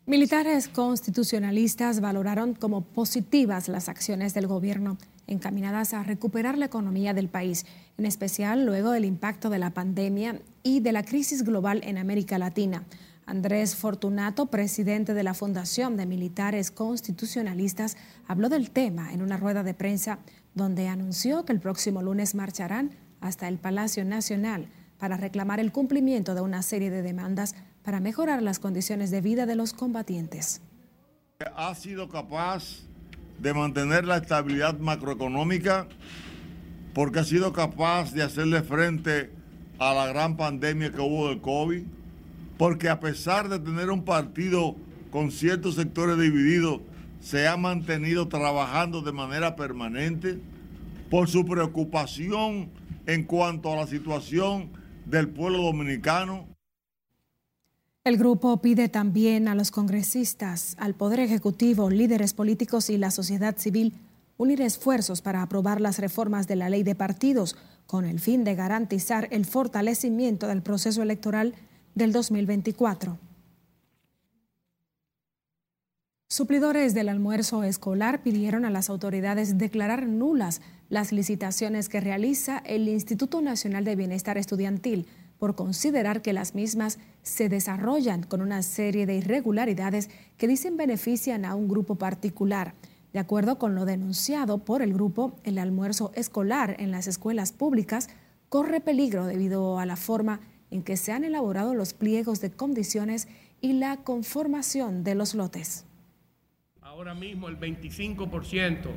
Militares 0.06 0.68
constitucionalistas 0.68 2.00
valoraron 2.00 2.54
como 2.54 2.82
positivas 2.82 3.68
las 3.68 3.88
acciones 3.88 4.34
del 4.34 4.46
gobierno 4.46 4.98
encaminadas 5.26 5.94
a 5.94 6.02
recuperar 6.02 6.56
la 6.56 6.66
economía 6.66 7.12
del 7.12 7.28
país, 7.28 7.66
en 7.98 8.06
especial 8.06 8.66
luego 8.66 8.90
del 8.90 9.04
impacto 9.04 9.50
de 9.50 9.58
la 9.58 9.70
pandemia 9.70 10.40
y 10.62 10.80
de 10.80 10.92
la 10.92 11.04
crisis 11.04 11.42
global 11.42 11.80
en 11.84 11.98
América 11.98 12.38
Latina. 12.38 12.84
Andrés 13.24 13.74
Fortunato, 13.74 14.46
presidente 14.46 15.12
de 15.12 15.22
la 15.22 15.34
Fundación 15.34 15.96
de 15.96 16.06
Militares 16.06 16.70
Constitucionalistas, 16.70 17.96
habló 18.28 18.48
del 18.48 18.70
tema 18.70 19.12
en 19.12 19.22
una 19.22 19.36
rueda 19.36 19.62
de 19.62 19.74
prensa 19.74 20.20
donde 20.54 20.88
anunció 20.88 21.44
que 21.44 21.52
el 21.52 21.60
próximo 21.60 22.02
lunes 22.02 22.34
marcharán 22.34 22.92
hasta 23.20 23.48
el 23.48 23.58
Palacio 23.58 24.04
Nacional 24.04 24.68
para 24.98 25.16
reclamar 25.16 25.60
el 25.60 25.72
cumplimiento 25.72 26.34
de 26.34 26.40
una 26.40 26.62
serie 26.62 26.90
de 26.90 27.02
demandas 27.02 27.54
para 27.82 28.00
mejorar 28.00 28.42
las 28.42 28.58
condiciones 28.58 29.10
de 29.10 29.20
vida 29.20 29.44
de 29.46 29.56
los 29.56 29.72
combatientes. 29.72 30.60
Ha 31.56 31.74
sido 31.74 32.08
capaz 32.08 32.86
de 33.38 33.52
mantener 33.52 34.04
la 34.04 34.18
estabilidad 34.18 34.78
macroeconómica 34.78 35.86
porque 36.96 37.18
ha 37.18 37.24
sido 37.24 37.52
capaz 37.52 38.14
de 38.14 38.22
hacerle 38.22 38.62
frente 38.62 39.28
a 39.78 39.92
la 39.92 40.06
gran 40.06 40.38
pandemia 40.38 40.90
que 40.90 41.02
hubo 41.02 41.28
del 41.28 41.42
COVID, 41.42 41.82
porque 42.56 42.88
a 42.88 43.00
pesar 43.00 43.50
de 43.50 43.58
tener 43.58 43.90
un 43.90 44.02
partido 44.02 44.74
con 45.10 45.30
ciertos 45.30 45.74
sectores 45.74 46.18
divididos, 46.18 46.80
se 47.20 47.48
ha 47.48 47.58
mantenido 47.58 48.28
trabajando 48.28 49.02
de 49.02 49.12
manera 49.12 49.56
permanente, 49.56 50.38
por 51.10 51.28
su 51.28 51.44
preocupación 51.44 52.70
en 53.04 53.24
cuanto 53.24 53.70
a 53.70 53.76
la 53.76 53.86
situación 53.86 54.70
del 55.04 55.28
pueblo 55.28 55.64
dominicano. 55.64 56.46
El 58.04 58.16
grupo 58.16 58.62
pide 58.62 58.88
también 58.88 59.48
a 59.48 59.54
los 59.54 59.70
congresistas, 59.70 60.74
al 60.78 60.94
Poder 60.94 61.20
Ejecutivo, 61.20 61.90
líderes 61.90 62.32
políticos 62.32 62.88
y 62.88 62.96
la 62.96 63.10
sociedad 63.10 63.58
civil 63.58 63.92
unir 64.36 64.60
esfuerzos 64.60 65.22
para 65.22 65.42
aprobar 65.42 65.80
las 65.80 65.98
reformas 65.98 66.46
de 66.46 66.56
la 66.56 66.68
ley 66.68 66.82
de 66.82 66.94
partidos 66.94 67.56
con 67.86 68.04
el 68.04 68.20
fin 68.20 68.44
de 68.44 68.54
garantizar 68.54 69.28
el 69.30 69.44
fortalecimiento 69.44 70.48
del 70.48 70.62
proceso 70.62 71.02
electoral 71.02 71.54
del 71.94 72.12
2024. 72.12 73.18
Suplidores 76.28 76.92
del 76.92 77.08
almuerzo 77.08 77.62
escolar 77.62 78.22
pidieron 78.22 78.64
a 78.64 78.70
las 78.70 78.90
autoridades 78.90 79.58
declarar 79.58 80.06
nulas 80.06 80.60
las 80.88 81.12
licitaciones 81.12 81.88
que 81.88 82.00
realiza 82.00 82.58
el 82.58 82.88
Instituto 82.88 83.40
Nacional 83.40 83.84
de 83.84 83.96
Bienestar 83.96 84.36
Estudiantil 84.36 85.06
por 85.38 85.54
considerar 85.54 86.22
que 86.22 86.32
las 86.32 86.54
mismas 86.54 86.98
se 87.22 87.48
desarrollan 87.48 88.22
con 88.22 88.40
una 88.40 88.62
serie 88.62 89.06
de 89.06 89.16
irregularidades 89.16 90.10
que 90.36 90.48
dicen 90.48 90.76
benefician 90.76 91.44
a 91.44 91.54
un 91.54 91.68
grupo 91.68 91.94
particular. 91.94 92.74
De 93.16 93.20
acuerdo 93.20 93.58
con 93.58 93.74
lo 93.74 93.86
denunciado 93.86 94.58
por 94.58 94.82
el 94.82 94.92
grupo, 94.92 95.40
el 95.42 95.56
almuerzo 95.56 96.12
escolar 96.14 96.76
en 96.78 96.90
las 96.90 97.06
escuelas 97.06 97.50
públicas 97.50 98.10
corre 98.50 98.82
peligro 98.82 99.24
debido 99.24 99.78
a 99.78 99.86
la 99.86 99.96
forma 99.96 100.40
en 100.70 100.82
que 100.82 100.98
se 100.98 101.12
han 101.12 101.24
elaborado 101.24 101.72
los 101.72 101.94
pliegos 101.94 102.42
de 102.42 102.50
condiciones 102.50 103.26
y 103.62 103.72
la 103.72 103.96
conformación 104.04 105.02
de 105.02 105.14
los 105.14 105.34
lotes. 105.34 105.86
Ahora 106.82 107.14
mismo 107.14 107.48
el 107.48 107.58
25% 107.58 108.90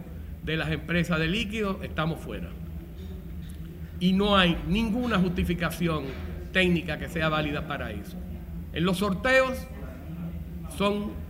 de 0.43 0.57
las 0.57 0.69
empresas 0.69 1.17
de 1.17 1.27
líquido 1.29 1.81
estamos 1.81 2.19
fuera. 2.19 2.49
Y 4.01 4.11
no 4.11 4.35
hay 4.35 4.61
ninguna 4.67 5.17
justificación 5.17 6.03
técnica 6.51 6.99
que 6.99 7.07
sea 7.07 7.29
válida 7.29 7.69
para 7.69 7.93
eso. 7.93 8.17
En 8.73 8.83
los 8.83 8.97
sorteos 8.97 9.57
son 10.77 11.28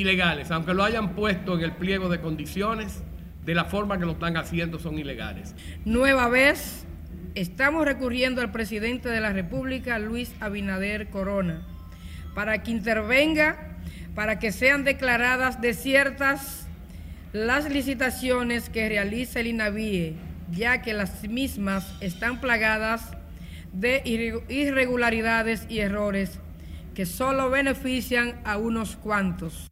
ilegales, 0.00 0.50
aunque 0.50 0.74
lo 0.74 0.84
hayan 0.84 1.14
puesto 1.14 1.54
en 1.54 1.62
el 1.62 1.72
pliego 1.72 2.08
de 2.08 2.20
condiciones, 2.20 3.02
de 3.44 3.54
la 3.54 3.64
forma 3.64 3.98
que 3.98 4.06
lo 4.06 4.12
están 4.12 4.36
haciendo 4.36 4.78
son 4.78 4.98
ilegales. 4.98 5.54
Nueva 5.84 6.28
vez, 6.28 6.84
estamos 7.34 7.84
recurriendo 7.84 8.40
al 8.40 8.52
presidente 8.52 9.08
de 9.08 9.20
la 9.20 9.32
República, 9.32 9.98
Luis 9.98 10.34
Abinader 10.40 11.08
Corona, 11.08 11.62
para 12.34 12.62
que 12.62 12.72
intervenga 12.72 13.76
para 14.16 14.38
que 14.38 14.50
sean 14.50 14.82
declaradas 14.82 15.60
desiertas 15.60 16.66
las 17.34 17.70
licitaciones 17.70 18.70
que 18.70 18.88
realiza 18.88 19.40
el 19.40 19.48
INAVIE, 19.48 20.14
ya 20.50 20.80
que 20.80 20.94
las 20.94 21.22
mismas 21.28 21.94
están 22.00 22.40
plagadas 22.40 23.10
de 23.74 24.02
irregularidades 24.48 25.66
y 25.68 25.80
errores 25.80 26.40
que 26.94 27.04
solo 27.04 27.50
benefician 27.50 28.40
a 28.44 28.56
unos 28.56 28.96
cuantos. 28.96 29.70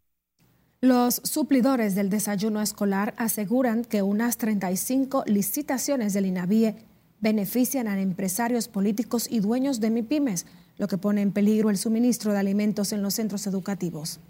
Los 0.84 1.22
suplidores 1.24 1.94
del 1.94 2.10
desayuno 2.10 2.60
escolar 2.60 3.14
aseguran 3.16 3.86
que 3.86 4.02
unas 4.02 4.36
35 4.36 5.24
licitaciones 5.26 6.12
del 6.12 6.26
INAVIE 6.26 6.76
benefician 7.22 7.88
a 7.88 7.98
empresarios 7.98 8.68
políticos 8.68 9.26
y 9.30 9.40
dueños 9.40 9.80
de 9.80 9.88
MIPIMES, 9.88 10.44
lo 10.76 10.86
que 10.86 10.98
pone 10.98 11.22
en 11.22 11.32
peligro 11.32 11.70
el 11.70 11.78
suministro 11.78 12.34
de 12.34 12.38
alimentos 12.38 12.92
en 12.92 13.00
los 13.00 13.14
centros 13.14 13.46
educativos. 13.46 14.20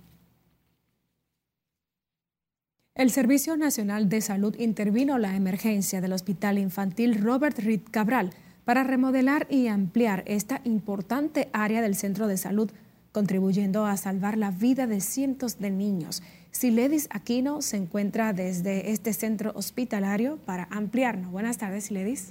El 2.94 3.10
Servicio 3.10 3.56
Nacional 3.56 4.08
de 4.08 4.20
Salud 4.20 4.54
intervino 4.56 5.18
la 5.18 5.34
emergencia 5.34 6.00
del 6.00 6.12
Hospital 6.12 6.58
Infantil 6.58 7.20
Robert 7.20 7.58
Reed 7.58 7.80
Cabral 7.90 8.30
para 8.64 8.84
remodelar 8.84 9.48
y 9.50 9.66
ampliar 9.66 10.22
esta 10.28 10.60
importante 10.62 11.48
área 11.52 11.82
del 11.82 11.96
centro 11.96 12.28
de 12.28 12.36
salud, 12.36 12.70
contribuyendo 13.10 13.86
a 13.86 13.96
salvar 13.96 14.38
la 14.38 14.52
vida 14.52 14.86
de 14.86 15.00
cientos 15.00 15.58
de 15.58 15.70
niños. 15.72 16.22
Siledis 16.54 17.08
Aquino 17.10 17.62
se 17.62 17.76
encuentra 17.76 18.32
desde 18.32 18.92
este 18.92 19.12
centro 19.12 19.50
hospitalario 19.56 20.36
para 20.46 20.68
ampliarnos. 20.70 21.32
Buenas 21.32 21.58
tardes, 21.58 21.86
Siledis. 21.86 22.30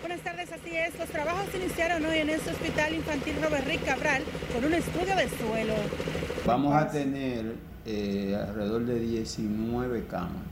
Buenas 0.00 0.20
tardes, 0.20 0.52
así 0.52 0.76
es. 0.76 0.96
Los 0.98 1.08
trabajos 1.08 1.46
iniciaron 1.54 2.04
hoy 2.04 2.18
en 2.18 2.28
este 2.28 2.50
Hospital 2.50 2.94
Infantil 2.94 3.36
Robert 3.42 3.66
Reed 3.66 3.80
Cabral 3.86 4.22
con 4.52 4.66
un 4.66 4.74
estudio 4.74 5.16
de 5.16 5.30
suelo. 5.30 5.74
Vamos 6.44 6.76
a 6.76 6.90
tener 6.90 7.54
eh, 7.86 8.36
alrededor 8.38 8.84
de 8.84 9.00
19 9.00 10.06
camas. 10.06 10.42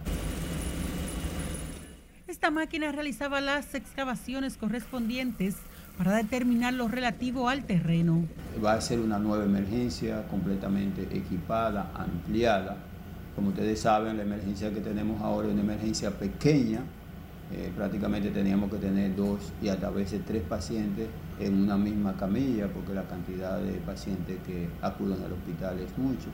Esta 2.27 2.51
máquina 2.51 2.93
realizaba 2.93 3.43
las 3.43 3.75
excavaciones 3.75 4.57
correspondientes 4.57 5.57
para 6.03 6.17
determinar 6.17 6.75
lo 6.75 6.89
relativo 6.89 7.49
al 7.49 7.63
terreno. 7.63 8.25
Va 8.63 8.73
a 8.73 8.81
ser 8.81 8.99
una 8.99 9.21
nueva 9.21 9.45
emergencia 9.45 10.27
completamente 10.27 11.03
equipada, 11.17 11.93
ampliada. 11.95 12.77
Como 13.37 13.51
ustedes 13.51 13.79
saben, 13.79 14.17
la 14.17 14.25
emergencia 14.25 14.75
que 14.75 14.81
tenemos 14.81 15.23
ahora 15.23 15.47
es 15.47 15.55
una 15.55 15.63
emergencia 15.63 16.11
pequeña. 16.11 16.81
Eh, 17.53 17.71
prácticamente 17.77 18.31
teníamos 18.31 18.69
que 18.69 18.79
tener 18.79 19.15
dos 19.15 19.53
y 19.63 19.69
hasta 19.69 19.87
a 19.87 19.91
veces 19.91 20.23
tres 20.27 20.43
pacientes 20.43 21.07
en 21.39 21.63
una 21.63 21.77
misma 21.77 22.17
camilla 22.17 22.67
porque 22.67 22.95
la 22.95 23.05
cantidad 23.05 23.61
de 23.61 23.75
pacientes 23.75 24.39
que 24.45 24.69
acuden 24.81 25.23
al 25.23 25.35
hospital 25.35 25.79
es 25.79 25.97
mucho. 25.97 26.31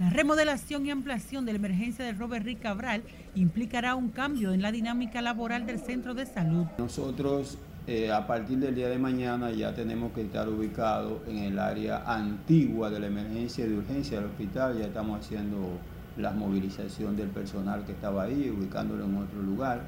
La 0.00 0.10
remodelación 0.10 0.84
y 0.84 0.90
ampliación 0.90 1.46
de 1.46 1.52
la 1.52 1.58
emergencia 1.58 2.04
de 2.04 2.12
Robert 2.12 2.44
Rick 2.44 2.60
Cabral 2.60 3.02
implicará 3.34 3.94
un 3.94 4.10
cambio 4.10 4.52
en 4.52 4.60
la 4.60 4.70
dinámica 4.70 5.22
laboral 5.22 5.64
del 5.64 5.78
centro 5.78 6.14
de 6.14 6.26
salud. 6.26 6.66
Nosotros 6.76 7.58
eh, 7.88 8.10
a 8.10 8.26
partir 8.26 8.58
del 8.58 8.74
día 8.74 8.88
de 8.88 8.98
mañana 8.98 9.52
ya 9.52 9.72
tenemos 9.72 10.12
que 10.12 10.22
estar 10.22 10.48
ubicados 10.48 11.20
en 11.28 11.38
el 11.38 11.58
área 11.58 12.02
antigua 12.04 12.90
de 12.90 12.98
la 12.98 13.06
emergencia 13.06 13.64
y 13.64 13.68
de 13.68 13.78
urgencia 13.78 14.18
del 14.18 14.30
hospital. 14.30 14.76
Ya 14.78 14.86
estamos 14.86 15.20
haciendo 15.20 15.78
la 16.16 16.32
movilización 16.32 17.16
del 17.16 17.28
personal 17.28 17.84
que 17.84 17.92
estaba 17.92 18.24
ahí, 18.24 18.50
ubicándolo 18.50 19.04
en 19.04 19.16
otro 19.18 19.40
lugar 19.40 19.82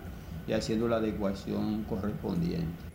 y 0.47 0.53
haciendo 0.53 0.87
la 0.87 0.97
adecuación 0.97 1.83
correspondiente. 1.85 2.89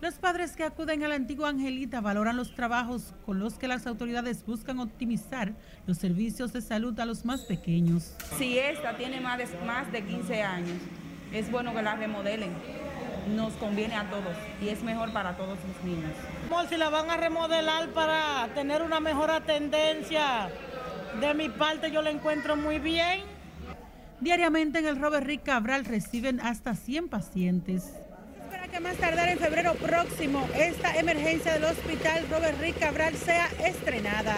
Los 0.00 0.14
padres 0.14 0.54
que 0.54 0.62
acuden 0.62 1.02
a 1.02 1.08
la 1.08 1.16
antigua 1.16 1.48
Angelita 1.48 2.00
valoran 2.00 2.36
los 2.36 2.54
trabajos 2.54 3.12
con 3.24 3.40
los 3.40 3.54
que 3.54 3.66
las 3.66 3.88
autoridades 3.88 4.44
buscan 4.46 4.78
optimizar 4.78 5.54
los 5.86 5.98
servicios 5.98 6.52
de 6.52 6.60
salud 6.60 7.00
a 7.00 7.06
los 7.06 7.24
más 7.24 7.40
pequeños. 7.40 8.14
Si 8.38 8.56
esta 8.56 8.96
tiene 8.96 9.20
más 9.20 9.38
de, 9.38 9.46
más 9.66 9.90
de 9.90 10.04
15 10.04 10.42
años, 10.42 10.78
es 11.32 11.50
bueno 11.50 11.74
que 11.74 11.82
la 11.82 11.96
remodelen. 11.96 12.50
Nos 13.34 13.52
conviene 13.54 13.96
a 13.96 14.08
todos 14.08 14.36
y 14.62 14.68
es 14.68 14.82
mejor 14.82 15.12
para 15.12 15.36
todos 15.36 15.58
los 15.66 15.84
niños. 15.84 16.12
Si 16.68 16.76
la 16.76 16.90
van 16.90 17.10
a 17.10 17.16
remodelar 17.16 17.88
para 17.88 18.48
tener 18.54 18.82
una 18.82 19.00
mejor 19.00 19.30
tendencia, 19.46 20.48
de 21.20 21.34
mi 21.34 21.48
parte 21.48 21.90
yo 21.90 22.02
la 22.02 22.10
encuentro 22.10 22.56
muy 22.56 22.78
bien. 22.78 23.22
Diariamente 24.20 24.78
en 24.78 24.86
el 24.86 25.00
Robert 25.00 25.26
Rick 25.26 25.42
Cabral 25.42 25.84
reciben 25.84 26.40
hasta 26.40 26.74
100 26.74 27.08
pacientes 27.08 27.92
que 28.76 28.80
más 28.80 28.96
tardar 28.96 29.28
en 29.28 29.38
febrero 29.38 29.74
próximo 29.74 30.46
esta 30.54 30.96
emergencia 30.96 31.54
del 31.54 31.64
hospital 31.64 32.26
Robert 32.30 32.60
Rick 32.60 32.78
Cabral 32.78 33.14
sea 33.14 33.48
estrenada. 33.64 34.34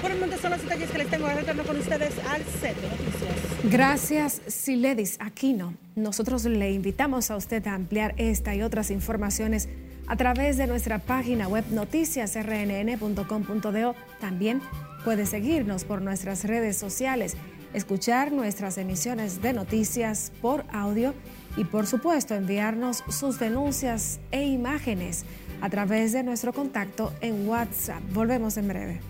Por 0.00 0.10
el 0.10 0.18
momento 0.18 0.40
son 0.40 0.52
los 0.52 0.62
detalles 0.62 0.90
que 0.90 0.98
les 0.98 1.08
tengo. 1.08 1.26
a 1.26 1.34
retorno 1.34 1.62
con 1.64 1.76
ustedes 1.76 2.14
al 2.28 2.42
set 2.44 2.76
de 2.76 2.88
noticias. 2.88 3.45
Gracias, 3.70 4.42
Siledis 4.46 5.16
Aquino. 5.18 5.74
Nosotros 5.96 6.44
le 6.44 6.70
invitamos 6.70 7.32
a 7.32 7.36
usted 7.36 7.66
a 7.66 7.74
ampliar 7.74 8.14
esta 8.16 8.54
y 8.54 8.62
otras 8.62 8.92
informaciones 8.92 9.68
a 10.06 10.14
través 10.14 10.56
de 10.56 10.68
nuestra 10.68 11.00
página 11.00 11.48
web 11.48 11.64
noticiasrnn.com.do. 11.70 13.96
También 14.20 14.62
puede 15.04 15.26
seguirnos 15.26 15.82
por 15.82 16.00
nuestras 16.00 16.44
redes 16.44 16.76
sociales, 16.76 17.36
escuchar 17.74 18.30
nuestras 18.30 18.78
emisiones 18.78 19.42
de 19.42 19.52
noticias 19.52 20.30
por 20.40 20.64
audio 20.72 21.12
y 21.56 21.64
por 21.64 21.88
supuesto 21.88 22.36
enviarnos 22.36 23.02
sus 23.08 23.40
denuncias 23.40 24.20
e 24.30 24.46
imágenes 24.46 25.24
a 25.60 25.68
través 25.70 26.12
de 26.12 26.22
nuestro 26.22 26.52
contacto 26.52 27.12
en 27.20 27.48
WhatsApp. 27.48 28.00
Volvemos 28.12 28.58
en 28.58 28.68
breve. 28.68 29.00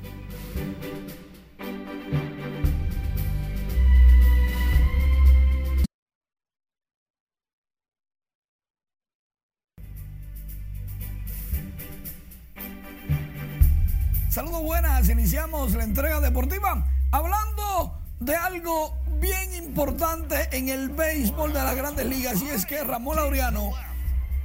Saludos 14.37 14.65
buenas, 14.65 15.09
iniciamos 15.09 15.73
la 15.73 15.85
entrega 15.85 16.21
deportiva 16.21 16.85
hablando 17.11 17.99
de 18.21 18.37
algo 18.37 18.95
bien 19.19 19.55
importante 19.55 20.51
en 20.53 20.69
el 20.69 20.91
béisbol 20.91 21.55
de 21.55 21.61
las 21.61 21.75
grandes 21.75 22.05
ligas 22.05 22.43
y 22.43 22.51
es 22.51 22.67
que 22.67 22.85
Ramón 22.85 23.17
Laureano, 23.17 23.73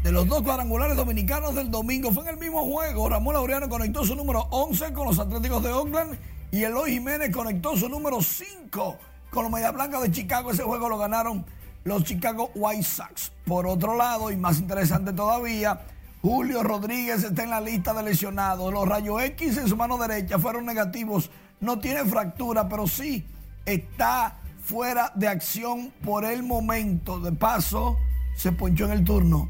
de 0.01 0.13
los 0.13 0.25
dos 0.30 0.43
cuadrangulares 0.43 0.95
dominicanos 0.95 1.56
del 1.56 1.69
domingo, 1.69 2.13
fue 2.13 2.23
en 2.23 2.30
el 2.30 2.38
mismo 2.38 2.63
juego. 2.63 3.10
Ramón 3.10 3.34
Laureano 3.34 3.67
conectó 3.67 4.06
su 4.06 4.15
número 4.15 4.47
11 4.51 4.93
con 4.93 5.08
los 5.08 5.19
Atléticos 5.19 5.62
de 5.62 5.73
Oakland 5.73 6.17
y 6.51 6.63
Eloy 6.63 6.91
Jiménez 6.91 7.30
conectó 7.30 7.75
su 7.75 7.89
número 7.89 8.21
5 8.21 8.97
con 9.30 9.43
los 9.43 9.51
Media 9.51 9.71
Blanca 9.71 9.99
de 9.99 10.10
Chicago. 10.10 10.51
Ese 10.51 10.63
juego 10.63 10.88
lo 10.88 10.97
ganaron 10.97 11.45
los 11.84 12.06
Chicago 12.06 12.49
White 12.56 12.84
Sox. 12.84 13.34
Por 13.43 13.67
otro 13.67 13.97
lado, 13.97 14.32
y 14.32 14.38
más 14.38 14.58
interesante 14.58 15.12
todavía, 15.12 15.82
Julio 16.22 16.62
Rodríguez 16.62 17.24
está 17.24 17.44
en 17.44 17.50
la 17.50 17.62
lista 17.62 17.94
de 17.94 18.04
lesionados. 18.04 18.72
Los 18.72 18.88
rayos 18.88 19.22
X 19.24 19.58
en 19.58 19.68
su 19.68 19.76
mano 19.76 19.98
derecha 19.98 20.38
fueron 20.38 20.66
negativos. 20.66 21.32
No 21.60 21.80
tiene 21.80 22.06
fractura, 22.06 22.70
pero 22.70 22.88
sí 22.88 23.26
está 23.66 24.38
fuera 24.64 25.12
de 25.16 25.28
acción 25.28 25.92
por 26.04 26.24
el 26.26 26.44
momento. 26.44 27.20
De 27.20 27.32
paso, 27.32 27.98
se 28.36 28.52
ponchó 28.52 28.86
en 28.86 28.92
el 28.92 29.04
turno. 29.04 29.50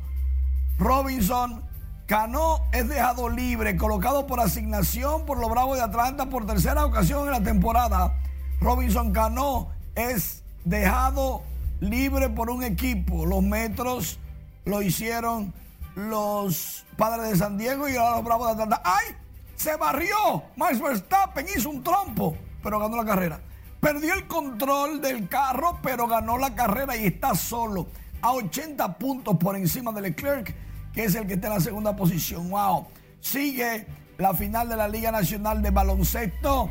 Robinson 0.80 1.62
Cano 2.06 2.62
es 2.72 2.88
dejado 2.88 3.28
libre, 3.30 3.76
colocado 3.76 4.26
por 4.26 4.40
asignación 4.40 5.26
por 5.26 5.40
los 5.40 5.50
Bravos 5.50 5.78
de 5.78 5.84
Atlanta 5.84 6.30
por 6.30 6.46
tercera 6.46 6.86
ocasión 6.86 7.26
en 7.26 7.32
la 7.32 7.44
temporada. 7.44 8.18
Robinson 8.62 9.12
Cano 9.12 9.70
es 9.96 10.44
dejado 10.64 11.44
libre 11.82 12.30
por 12.30 12.50
un 12.50 12.64
equipo. 12.64 13.26
Los 13.26 13.44
Metros 13.44 14.20
lo 14.64 14.82
hicieron 14.82 15.54
los 15.96 16.86
Padres 16.98 17.32
de 17.32 17.38
San 17.38 17.58
Diego 17.58 17.88
y 17.88 17.96
ahora 17.96 18.18
los 18.18 18.26
Bravos 18.26 18.48
de 18.48 18.54
Atlanta. 18.54 18.82
¡Ay! 18.84 19.16
Se 19.56 19.76
barrió. 19.76 20.44
Max 20.56 20.82
Verstappen 20.82 21.46
hizo 21.56 21.70
un 21.70 21.84
trompo, 21.84 22.36
pero 22.64 22.80
ganó 22.80 22.98
la 22.98 23.06
carrera. 23.06 23.40
Perdió 23.80 24.14
el 24.14 24.28
control 24.28 25.02
del 25.02 25.28
carro, 25.28 25.80
pero 25.82 26.08
ganó 26.08 26.38
la 26.38 26.56
carrera 26.56 26.96
y 26.96 27.08
está 27.08 27.36
solo 27.36 27.88
a 28.22 28.34
80 28.34 28.98
puntos 28.98 29.38
por 29.38 29.56
encima 29.56 29.92
de 29.92 30.02
Leclerc, 30.02 30.54
que 30.94 31.06
es 31.06 31.16
el 31.16 31.28
que 31.28 31.34
está 31.34 31.48
en 31.48 31.54
la 31.54 31.60
segunda 31.60 31.96
posición. 31.96 32.50
¡Wow! 32.50 32.88
Sigue 33.20 33.88
la 34.18 34.34
final 34.34 34.70
de 34.70 34.78
la 34.78 34.88
Liga 34.88 35.12
Nacional 35.12 35.62
de 35.62 35.72
Baloncesto. 35.72 36.70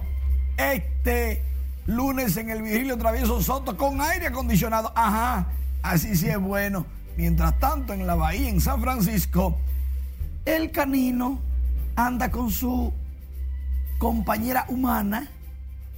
Este 0.56 1.42
lunes 1.86 2.36
en 2.36 2.50
el 2.50 2.62
Vigilio 2.62 2.96
Travieso 2.96 3.42
Soto 3.42 3.76
con 3.76 4.00
aire 4.00 4.28
acondicionado. 4.28 4.92
Ajá, 4.94 5.46
así 5.82 6.14
sí 6.14 6.28
es 6.28 6.38
bueno. 6.38 6.86
Mientras 7.20 7.58
tanto, 7.58 7.92
en 7.92 8.06
la 8.06 8.14
bahía, 8.14 8.48
en 8.48 8.62
San 8.62 8.80
Francisco, 8.80 9.58
el 10.46 10.70
canino 10.70 11.38
anda 11.94 12.30
con 12.30 12.50
su 12.50 12.94
compañera 13.98 14.64
humana 14.68 15.28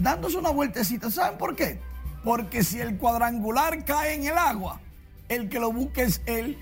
dándose 0.00 0.36
una 0.36 0.50
vueltecita. 0.50 1.12
¿Saben 1.12 1.38
por 1.38 1.54
qué? 1.54 1.78
Porque 2.24 2.64
si 2.64 2.80
el 2.80 2.98
cuadrangular 2.98 3.84
cae 3.84 4.14
en 4.14 4.24
el 4.24 4.36
agua, 4.36 4.80
el 5.28 5.48
que 5.48 5.60
lo 5.60 5.72
busque 5.72 6.02
es 6.02 6.22
él, 6.26 6.58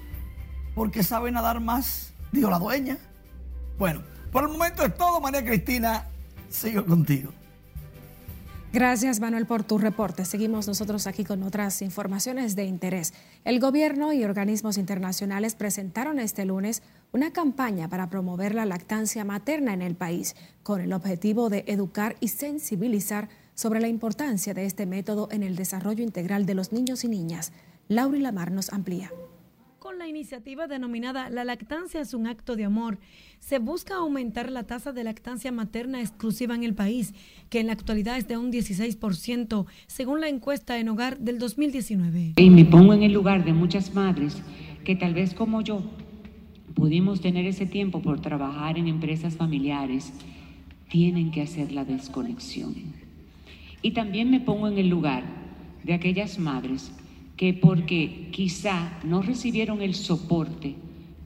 porque 0.74 1.02
sabe 1.04 1.32
nadar 1.32 1.60
más, 1.60 2.12
dijo 2.30 2.50
la 2.50 2.58
dueña. 2.58 2.98
Bueno, 3.78 4.02
por 4.30 4.44
el 4.44 4.50
momento 4.50 4.84
es 4.84 4.94
todo, 4.94 5.22
María 5.22 5.42
Cristina. 5.42 6.04
Sigo 6.50 6.84
contigo. 6.84 7.32
Gracias, 8.72 9.18
Manuel, 9.18 9.46
por 9.46 9.64
tu 9.64 9.78
reporte. 9.78 10.24
Seguimos 10.24 10.68
nosotros 10.68 11.08
aquí 11.08 11.24
con 11.24 11.42
otras 11.42 11.82
informaciones 11.82 12.54
de 12.54 12.66
interés. 12.66 13.14
El 13.44 13.58
gobierno 13.58 14.12
y 14.12 14.22
organismos 14.22 14.78
internacionales 14.78 15.56
presentaron 15.56 16.20
este 16.20 16.44
lunes 16.44 16.84
una 17.10 17.32
campaña 17.32 17.88
para 17.88 18.08
promover 18.08 18.54
la 18.54 18.66
lactancia 18.66 19.24
materna 19.24 19.74
en 19.74 19.82
el 19.82 19.96
país, 19.96 20.36
con 20.62 20.80
el 20.80 20.92
objetivo 20.92 21.50
de 21.50 21.64
educar 21.66 22.14
y 22.20 22.28
sensibilizar 22.28 23.28
sobre 23.54 23.80
la 23.80 23.88
importancia 23.88 24.54
de 24.54 24.66
este 24.66 24.86
método 24.86 25.28
en 25.32 25.42
el 25.42 25.56
desarrollo 25.56 26.04
integral 26.04 26.46
de 26.46 26.54
los 26.54 26.70
niños 26.70 27.02
y 27.02 27.08
niñas. 27.08 27.50
Lauri 27.88 28.20
Lamar 28.20 28.52
nos 28.52 28.72
amplía. 28.72 29.10
Con 29.90 29.98
la 29.98 30.06
iniciativa 30.06 30.68
denominada 30.68 31.30
La 31.30 31.42
lactancia 31.42 32.00
es 32.00 32.14
un 32.14 32.28
acto 32.28 32.54
de 32.54 32.62
amor, 32.62 33.00
se 33.40 33.58
busca 33.58 33.96
aumentar 33.96 34.48
la 34.48 34.62
tasa 34.62 34.92
de 34.92 35.02
lactancia 35.02 35.50
materna 35.50 36.00
exclusiva 36.00 36.54
en 36.54 36.62
el 36.62 36.74
país, 36.74 37.12
que 37.48 37.58
en 37.58 37.66
la 37.66 37.72
actualidad 37.72 38.16
es 38.16 38.28
de 38.28 38.36
un 38.36 38.52
16%, 38.52 39.66
según 39.88 40.20
la 40.20 40.28
encuesta 40.28 40.78
en 40.78 40.90
hogar 40.90 41.18
del 41.18 41.40
2019. 41.40 42.34
Y 42.36 42.50
me 42.50 42.64
pongo 42.64 42.94
en 42.94 43.02
el 43.02 43.12
lugar 43.12 43.44
de 43.44 43.52
muchas 43.52 43.92
madres 43.92 44.40
que 44.84 44.94
tal 44.94 45.12
vez 45.12 45.34
como 45.34 45.60
yo 45.60 45.82
pudimos 46.74 47.20
tener 47.20 47.44
ese 47.46 47.66
tiempo 47.66 48.00
por 48.00 48.20
trabajar 48.20 48.78
en 48.78 48.86
empresas 48.86 49.36
familiares, 49.36 50.12
tienen 50.88 51.32
que 51.32 51.42
hacer 51.42 51.72
la 51.72 51.84
desconexión. 51.84 52.76
Y 53.82 53.90
también 53.90 54.30
me 54.30 54.38
pongo 54.38 54.68
en 54.68 54.78
el 54.78 54.88
lugar 54.88 55.24
de 55.82 55.94
aquellas 55.94 56.38
madres 56.38 56.92
que 57.40 57.54
porque 57.54 58.28
quizá 58.32 59.00
no 59.02 59.22
recibieron 59.22 59.80
el 59.80 59.94
soporte, 59.94 60.76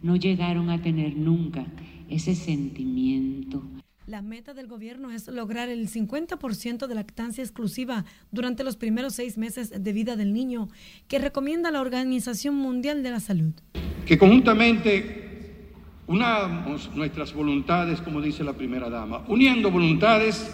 no 0.01 0.15
llegaron 0.15 0.71
a 0.71 0.81
tener 0.81 1.17
nunca 1.17 1.67
ese 2.09 2.37
sentimiento. 2.37 3.65
La 4.07 4.23
meta 4.23 4.55
del 4.55 4.69
gobierno 4.69 5.11
es 5.11 5.27
lograr 5.27 5.71
el 5.71 5.89
50% 5.89 6.87
de 6.87 6.95
lactancia 6.95 7.43
exclusiva 7.43 8.05
durante 8.31 8.63
los 8.63 8.77
primeros 8.77 9.15
seis 9.17 9.37
meses 9.37 9.83
de 9.83 9.93
vida 9.93 10.15
del 10.15 10.33
niño, 10.33 10.69
que 11.09 11.19
recomienda 11.19 11.73
la 11.73 11.81
Organización 11.81 12.55
Mundial 12.55 13.03
de 13.03 13.11
la 13.11 13.19
Salud. 13.19 13.55
Que 14.07 14.17
conjuntamente 14.17 15.73
unamos 16.07 16.95
nuestras 16.95 17.35
voluntades, 17.35 18.01
como 18.01 18.21
dice 18.21 18.45
la 18.45 18.53
primera 18.53 18.89
dama, 18.89 19.25
uniendo 19.27 19.69
voluntades, 19.69 20.49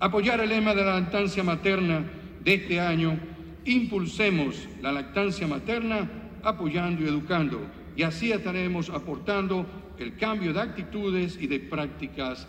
apoyar 0.00 0.38
el 0.40 0.50
lema 0.50 0.74
de 0.74 0.84
la 0.84 1.00
lactancia 1.00 1.42
materna 1.42 2.04
de 2.44 2.54
este 2.54 2.78
año 2.78 3.29
impulsemos 3.70 4.68
la 4.82 4.92
lactancia 4.92 5.46
materna 5.46 6.08
apoyando 6.42 7.04
y 7.04 7.08
educando 7.08 7.60
y 7.96 8.02
así 8.02 8.32
estaremos 8.32 8.90
aportando 8.90 9.66
el 9.98 10.16
cambio 10.16 10.52
de 10.52 10.60
actitudes 10.60 11.38
y 11.40 11.46
de 11.46 11.60
prácticas 11.60 12.48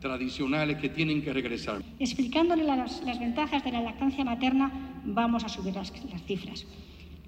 tradicionales 0.00 0.78
que 0.78 0.88
tienen 0.88 1.22
que 1.22 1.32
regresar. 1.32 1.82
Explicándole 1.98 2.64
las, 2.64 3.02
ventajas 3.18 3.64
de 3.64 3.72
la 3.72 3.80
lactancia 3.80 4.24
materna, 4.24 4.70
vamos 5.04 5.44
a 5.44 5.48
subir 5.48 5.74
las, 5.74 5.92
cifras. 6.26 6.66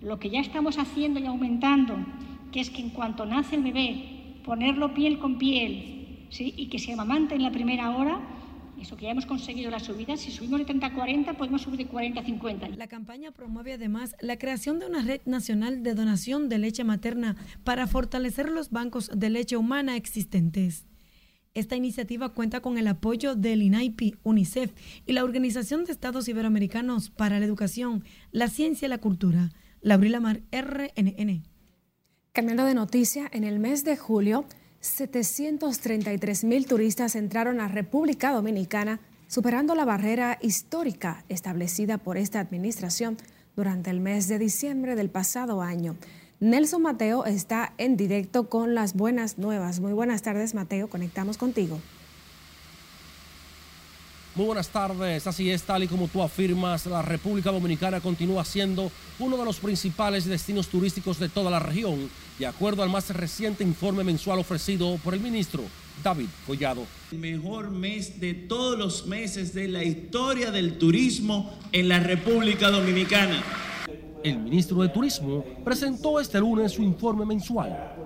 Lo 0.03 0.19
que 0.19 0.31
ya 0.31 0.41
estamos 0.41 0.79
haciendo 0.79 1.21
y 1.21 1.27
aumentando, 1.27 1.97
que 2.53 2.61
es 2.61 2.71
que 2.71 2.81
en 2.81 2.91
cuanto 2.91 3.27
nace 3.27 3.57
el 3.57 3.63
bebé, 3.63 4.37
ponerlo 4.45 4.95
piel 4.95 5.19
con 5.19 5.39
piel 5.39 6.27
y 6.39 6.67
que 6.69 6.79
se 6.79 6.93
amamante 6.93 7.35
en 7.35 7.43
la 7.43 7.51
primera 7.51 7.91
hora, 7.91 8.21
eso 8.81 8.97
que 8.97 9.05
ya 9.05 9.11
hemos 9.11 9.27
conseguido 9.27 9.71
la 9.71 9.81
subida, 9.81 10.17
si 10.17 10.31
subimos 10.31 10.59
de 10.61 10.65
30 10.65 10.87
a 10.87 10.95
40, 10.95 11.35
podemos 11.35 11.63
subir 11.63 11.79
de 11.79 11.87
40 11.87 12.21
a 12.21 12.25
50. 12.25 12.69
La 12.71 12.87
campaña 12.87 13.31
promueve 13.31 13.75
además 13.75 14.17
la 14.21 14.39
creación 14.39 14.79
de 14.79 14.87
una 14.87 15.03
red 15.03 15.21
nacional 15.27 15.83
de 15.83 15.95
donación 15.95 16.49
de 16.49 16.59
leche 16.59 16.85
materna 16.85 17.37
para 17.65 17.87
fortalecer 17.87 18.49
los 18.49 18.71
bancos 18.71 19.11
de 19.15 19.31
leche 19.31 19.57
humana 19.57 19.97
existentes. 19.97 20.87
Esta 21.53 21.77
iniciativa 21.77 22.29
cuenta 22.29 22.61
con 22.61 22.79
el 22.79 22.87
apoyo 22.87 23.35
del 23.35 23.63
INAIPI, 23.63 24.17
UNICEF 24.23 24.73
y 25.05 25.13
la 25.13 25.25
Organización 25.25 25.85
de 25.85 25.93
Estados 25.93 26.29
Iberoamericanos 26.29 27.11
para 27.11 27.41
la 27.41 27.45
Educación, 27.45 28.05
la 28.31 28.49
Ciencia 28.49 28.87
y 28.87 28.89
la 28.89 28.99
Cultura. 28.99 29.51
Laurila 29.83 30.21
Mar, 30.21 30.43
RNN. 30.53 31.43
Cambiando 32.33 32.65
de 32.65 32.75
noticia, 32.75 33.29
en 33.33 33.45
el 33.45 33.59
mes 33.59 33.83
de 33.83 33.97
julio 33.97 34.45
733 34.81 36.45
mil 36.45 36.67
turistas 36.67 37.15
entraron 37.15 37.61
a 37.61 37.69
República 37.69 38.33
Dominicana, 38.33 39.01
superando 39.29 39.75
la 39.75 39.85
barrera 39.85 40.39
histórica 40.41 41.25
establecida 41.29 41.99
por 41.99 42.17
esta 42.17 42.41
administración 42.41 43.19
durante 43.57 43.91
el 43.91 44.01
mes 44.01 44.27
de 44.29 44.39
diciembre 44.39 44.97
del 44.97 45.11
pasado 45.11 45.61
año. 45.61 45.97
Nelson 46.41 46.81
Mateo 46.81 47.27
está 47.27 47.75
en 47.77 47.99
directo 47.99 48.49
con 48.49 48.75
las 48.75 48.95
buenas 48.95 49.37
nuevas. 49.37 49.81
Muy 49.81 49.93
buenas 49.93 50.23
tardes, 50.23 50.55
Mateo. 50.55 50.89
Conectamos 50.89 51.37
contigo. 51.37 51.79
Muy 54.41 54.47
buenas 54.47 54.71
tardes. 54.71 55.27
Así 55.27 55.51
es, 55.51 55.65
tal 55.65 55.83
y 55.83 55.87
como 55.87 56.09
tú 56.09 56.23
afirmas, 56.23 56.87
la 56.87 57.03
República 57.03 57.53
Dominicana 57.53 58.01
continúa 58.01 58.43
siendo 58.43 58.91
uno 59.19 59.37
de 59.37 59.45
los 59.45 59.59
principales 59.59 60.25
destinos 60.25 60.69
turísticos 60.69 61.19
de 61.19 61.29
toda 61.29 61.51
la 61.51 61.59
región, 61.59 62.09
de 62.39 62.47
acuerdo 62.47 62.83
al 62.83 62.89
más 62.89 63.11
reciente 63.11 63.65
informe 63.65 64.03
mensual 64.03 64.39
ofrecido 64.39 64.97
por 65.05 65.13
el 65.13 65.21
ministro 65.21 65.63
David 66.03 66.29
Collado. 66.47 66.87
El 67.13 67.19
mejor 67.19 67.71
mes 67.71 68.19
de 68.19 68.33
todos 68.33 68.79
los 68.79 69.07
meses 69.07 69.53
de 69.53 69.69
la 69.69 69.85
historia 69.85 70.51
del 70.51 70.79
turismo 70.79 71.59
en 71.71 71.91
la 71.91 72.01
República 72.01 72.71
Dominicana. 72.71 73.45
El 74.25 74.39
ministro 74.39 74.81
de 74.81 74.89
Turismo 74.89 75.45
presentó 75.63 76.19
este 76.19 76.41
lunes 76.41 76.73
su 76.73 76.83
informe 76.83 77.27
mensual 77.27 78.00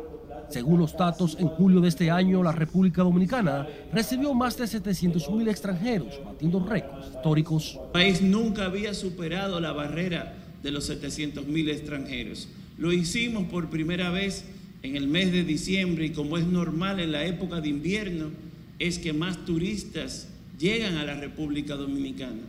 según 0.55 0.79
los 0.79 0.97
datos, 0.97 1.37
en 1.41 1.49
julio 1.49 1.81
de 1.81 1.89
este 1.89 2.13
año 2.13 2.41
la 2.41 2.53
República 2.53 3.03
Dominicana 3.03 3.67
recibió 3.93 4.33
más 4.35 4.57
de 4.57 4.69
700 4.69 5.29
mil 5.33 5.49
extranjeros, 5.49 6.21
batiendo 6.25 6.65
récords 6.65 7.09
históricos. 7.09 7.81
El 7.87 7.91
país 7.91 8.23
nunca 8.23 8.67
había 8.67 8.95
superado 8.95 9.59
la 9.59 9.73
barrera 9.73 10.33
de 10.63 10.71
los 10.71 10.85
700 10.85 11.49
mil 11.49 11.69
extranjeros. 11.69 12.47
Lo 12.79 12.93
hicimos 12.93 13.49
por 13.49 13.69
primera 13.69 14.11
vez 14.11 14.45
en 14.85 14.95
el 14.95 15.09
mes 15.09 15.33
de 15.33 15.43
diciembre 15.43 16.07
y 16.07 16.11
como 16.11 16.39
es 16.39 16.47
normal 16.47 17.01
en 17.01 17.11
la 17.11 17.25
época 17.25 17.61
de 17.61 17.71
invierno, 17.71 18.31
es 18.79 19.01
que 19.01 19.13
más 19.13 19.45
turistas 19.45 20.29
llegan 20.57 20.99
a 20.99 21.05
la 21.05 21.15
República 21.15 21.75
Dominicana. 21.75 22.43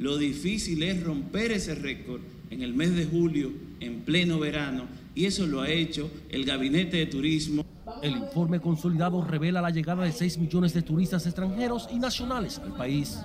Lo 0.00 0.18
difícil 0.18 0.82
es 0.82 1.00
romper 1.00 1.52
ese 1.52 1.76
récord 1.76 2.22
en 2.50 2.62
el 2.62 2.74
mes 2.74 2.96
de 2.96 3.04
julio, 3.04 3.52
en 3.78 4.00
pleno 4.00 4.40
verano, 4.40 4.86
y 5.14 5.26
eso 5.26 5.46
lo 5.46 5.60
ha 5.60 5.68
hecho 5.68 6.10
el 6.30 6.44
Gabinete 6.44 6.96
de 6.98 7.06
Turismo. 7.06 7.64
El 8.02 8.16
informe 8.16 8.60
consolidado 8.60 9.22
revela 9.22 9.60
la 9.60 9.70
llegada 9.70 10.04
de 10.04 10.12
6 10.12 10.38
millones 10.38 10.72
de 10.72 10.82
turistas 10.82 11.26
extranjeros 11.26 11.88
y 11.92 11.98
nacionales 11.98 12.58
al 12.58 12.74
país. 12.74 13.18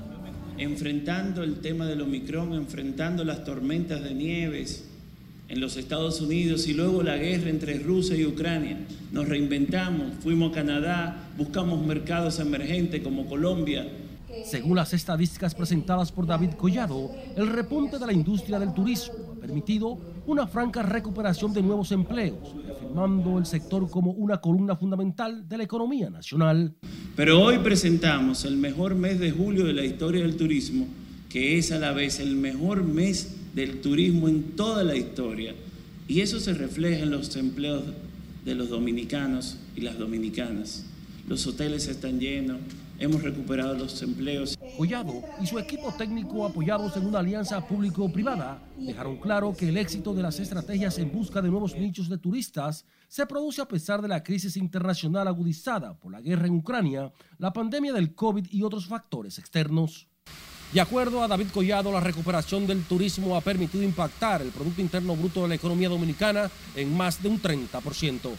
Enfrentando 0.57 1.43
el 1.43 1.59
tema 1.61 1.85
del 1.85 2.01
Omicron, 2.01 2.53
enfrentando 2.53 3.23
las 3.23 3.43
tormentas 3.43 4.03
de 4.03 4.13
nieves 4.13 4.89
en 5.47 5.61
los 5.61 5.77
Estados 5.77 6.19
Unidos 6.19 6.67
y 6.67 6.73
luego 6.73 7.03
la 7.03 7.15
guerra 7.17 7.49
entre 7.49 7.79
Rusia 7.79 8.15
y 8.17 8.25
Ucrania, 8.25 8.79
nos 9.11 9.29
reinventamos, 9.29 10.13
fuimos 10.21 10.51
a 10.51 10.55
Canadá, 10.55 11.29
buscamos 11.37 11.85
mercados 11.85 12.39
emergentes 12.39 13.01
como 13.01 13.27
Colombia, 13.27 13.87
según 14.45 14.75
las 14.75 14.93
estadísticas 14.93 15.55
presentadas 15.55 16.11
por 16.11 16.25
David 16.25 16.51
Collado, 16.51 17.11
el 17.35 17.47
repunte 17.47 17.97
de 17.97 18.05
la 18.05 18.13
industria 18.13 18.59
del 18.59 18.73
turismo 18.73 19.15
ha 19.35 19.41
permitido 19.41 19.97
una 20.27 20.45
franca 20.45 20.83
recuperación 20.83 21.53
de 21.53 21.63
nuevos 21.63 21.91
empleos, 21.93 22.53
afirmando 22.69 23.37
el 23.37 23.45
sector 23.45 23.89
como 23.89 24.11
una 24.11 24.39
columna 24.39 24.75
fundamental 24.75 25.47
de 25.47 25.57
la 25.57 25.63
economía 25.63 26.09
nacional. 26.09 26.75
Pero 27.15 27.41
hoy 27.41 27.59
presentamos 27.59 28.43
el 28.43 28.57
mejor 28.57 28.95
mes 28.95 29.19
de 29.19 29.31
julio 29.31 29.65
de 29.65 29.73
la 29.73 29.85
historia 29.85 30.21
del 30.21 30.35
turismo, 30.35 30.85
que 31.29 31.57
es 31.57 31.71
a 31.71 31.79
la 31.79 31.93
vez 31.93 32.19
el 32.19 32.35
mejor 32.35 32.83
mes 32.83 33.37
del 33.55 33.79
turismo 33.79 34.27
en 34.27 34.43
toda 34.57 34.83
la 34.83 34.97
historia. 34.97 35.55
Y 36.09 36.19
eso 36.19 36.41
se 36.41 36.53
refleja 36.53 37.03
en 37.03 37.11
los 37.11 37.33
empleos 37.37 37.83
de 38.43 38.53
los 38.53 38.67
dominicanos 38.69 39.57
y 39.77 39.81
las 39.81 39.97
dominicanas. 39.97 40.85
Los 41.29 41.47
hoteles 41.47 41.87
están 41.87 42.19
llenos, 42.19 42.57
hemos 42.99 43.23
recuperado 43.23 43.75
los 43.75 44.01
empleos. 44.01 44.56
Collado 44.77 45.23
y 45.41 45.47
su 45.47 45.57
equipo 45.57 45.91
técnico 45.91 46.45
apoyados 46.45 46.95
en 46.97 47.07
una 47.07 47.19
alianza 47.19 47.65
público-privada 47.65 48.61
dejaron 48.77 49.17
claro 49.17 49.55
que 49.57 49.69
el 49.69 49.77
éxito 49.77 50.13
de 50.13 50.21
las 50.21 50.39
estrategias 50.39 50.99
en 50.99 51.11
busca 51.11 51.41
de 51.41 51.49
nuevos 51.49 51.75
nichos 51.75 52.07
de 52.09 52.19
turistas 52.19 52.85
se 53.07 53.25
produce 53.25 53.59
a 53.59 53.67
pesar 53.67 54.03
de 54.03 54.07
la 54.07 54.21
crisis 54.21 54.55
internacional 54.55 55.27
agudizada 55.27 55.97
por 55.97 56.11
la 56.11 56.21
guerra 56.21 56.45
en 56.45 56.57
Ucrania, 56.57 57.11
la 57.39 57.51
pandemia 57.51 57.91
del 57.91 58.13
COVID 58.13 58.45
y 58.51 58.61
otros 58.61 58.85
factores 58.85 59.39
externos. 59.39 60.07
De 60.71 60.81
acuerdo 60.81 61.23
a 61.23 61.27
David 61.27 61.47
Collado, 61.51 61.91
la 61.91 61.99
recuperación 61.99 62.67
del 62.67 62.83
turismo 62.83 63.35
ha 63.35 63.41
permitido 63.41 63.83
impactar 63.83 64.43
el 64.43 64.49
Producto 64.49 64.81
Interno 64.81 65.15
Bruto 65.15 65.41
de 65.41 65.47
la 65.47 65.55
economía 65.55 65.89
dominicana 65.89 66.51
en 66.75 66.95
más 66.95 67.23
de 67.23 67.29
un 67.29 67.41
30%. 67.41 68.29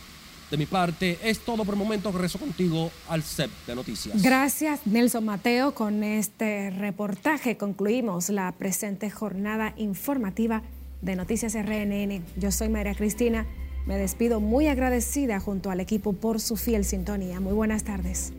De 0.50 0.56
mi 0.56 0.66
parte, 0.66 1.18
es 1.22 1.40
todo 1.40 1.64
por 1.64 1.74
el 1.74 1.78
momento. 1.78 2.10
Regreso 2.10 2.38
contigo 2.38 2.90
al 3.08 3.22
CEP 3.22 3.50
de 3.66 3.74
Noticias. 3.74 4.22
Gracias, 4.22 4.86
Nelson 4.86 5.24
Mateo. 5.24 5.74
Con 5.74 6.02
este 6.02 6.70
reportaje 6.70 7.56
concluimos 7.56 8.30
la 8.30 8.52
presente 8.52 9.10
jornada 9.10 9.74
informativa 9.76 10.62
de 11.02 11.16
Noticias 11.16 11.54
RNN. 11.54 12.24
Yo 12.36 12.50
soy 12.50 12.68
María 12.70 12.94
Cristina. 12.94 13.46
Me 13.86 13.96
despido 13.96 14.40
muy 14.40 14.68
agradecida 14.68 15.40
junto 15.40 15.70
al 15.70 15.80
equipo 15.80 16.12
por 16.12 16.40
su 16.40 16.56
fiel 16.56 16.84
sintonía. 16.84 17.40
Muy 17.40 17.52
buenas 17.52 17.84
tardes. 17.84 18.32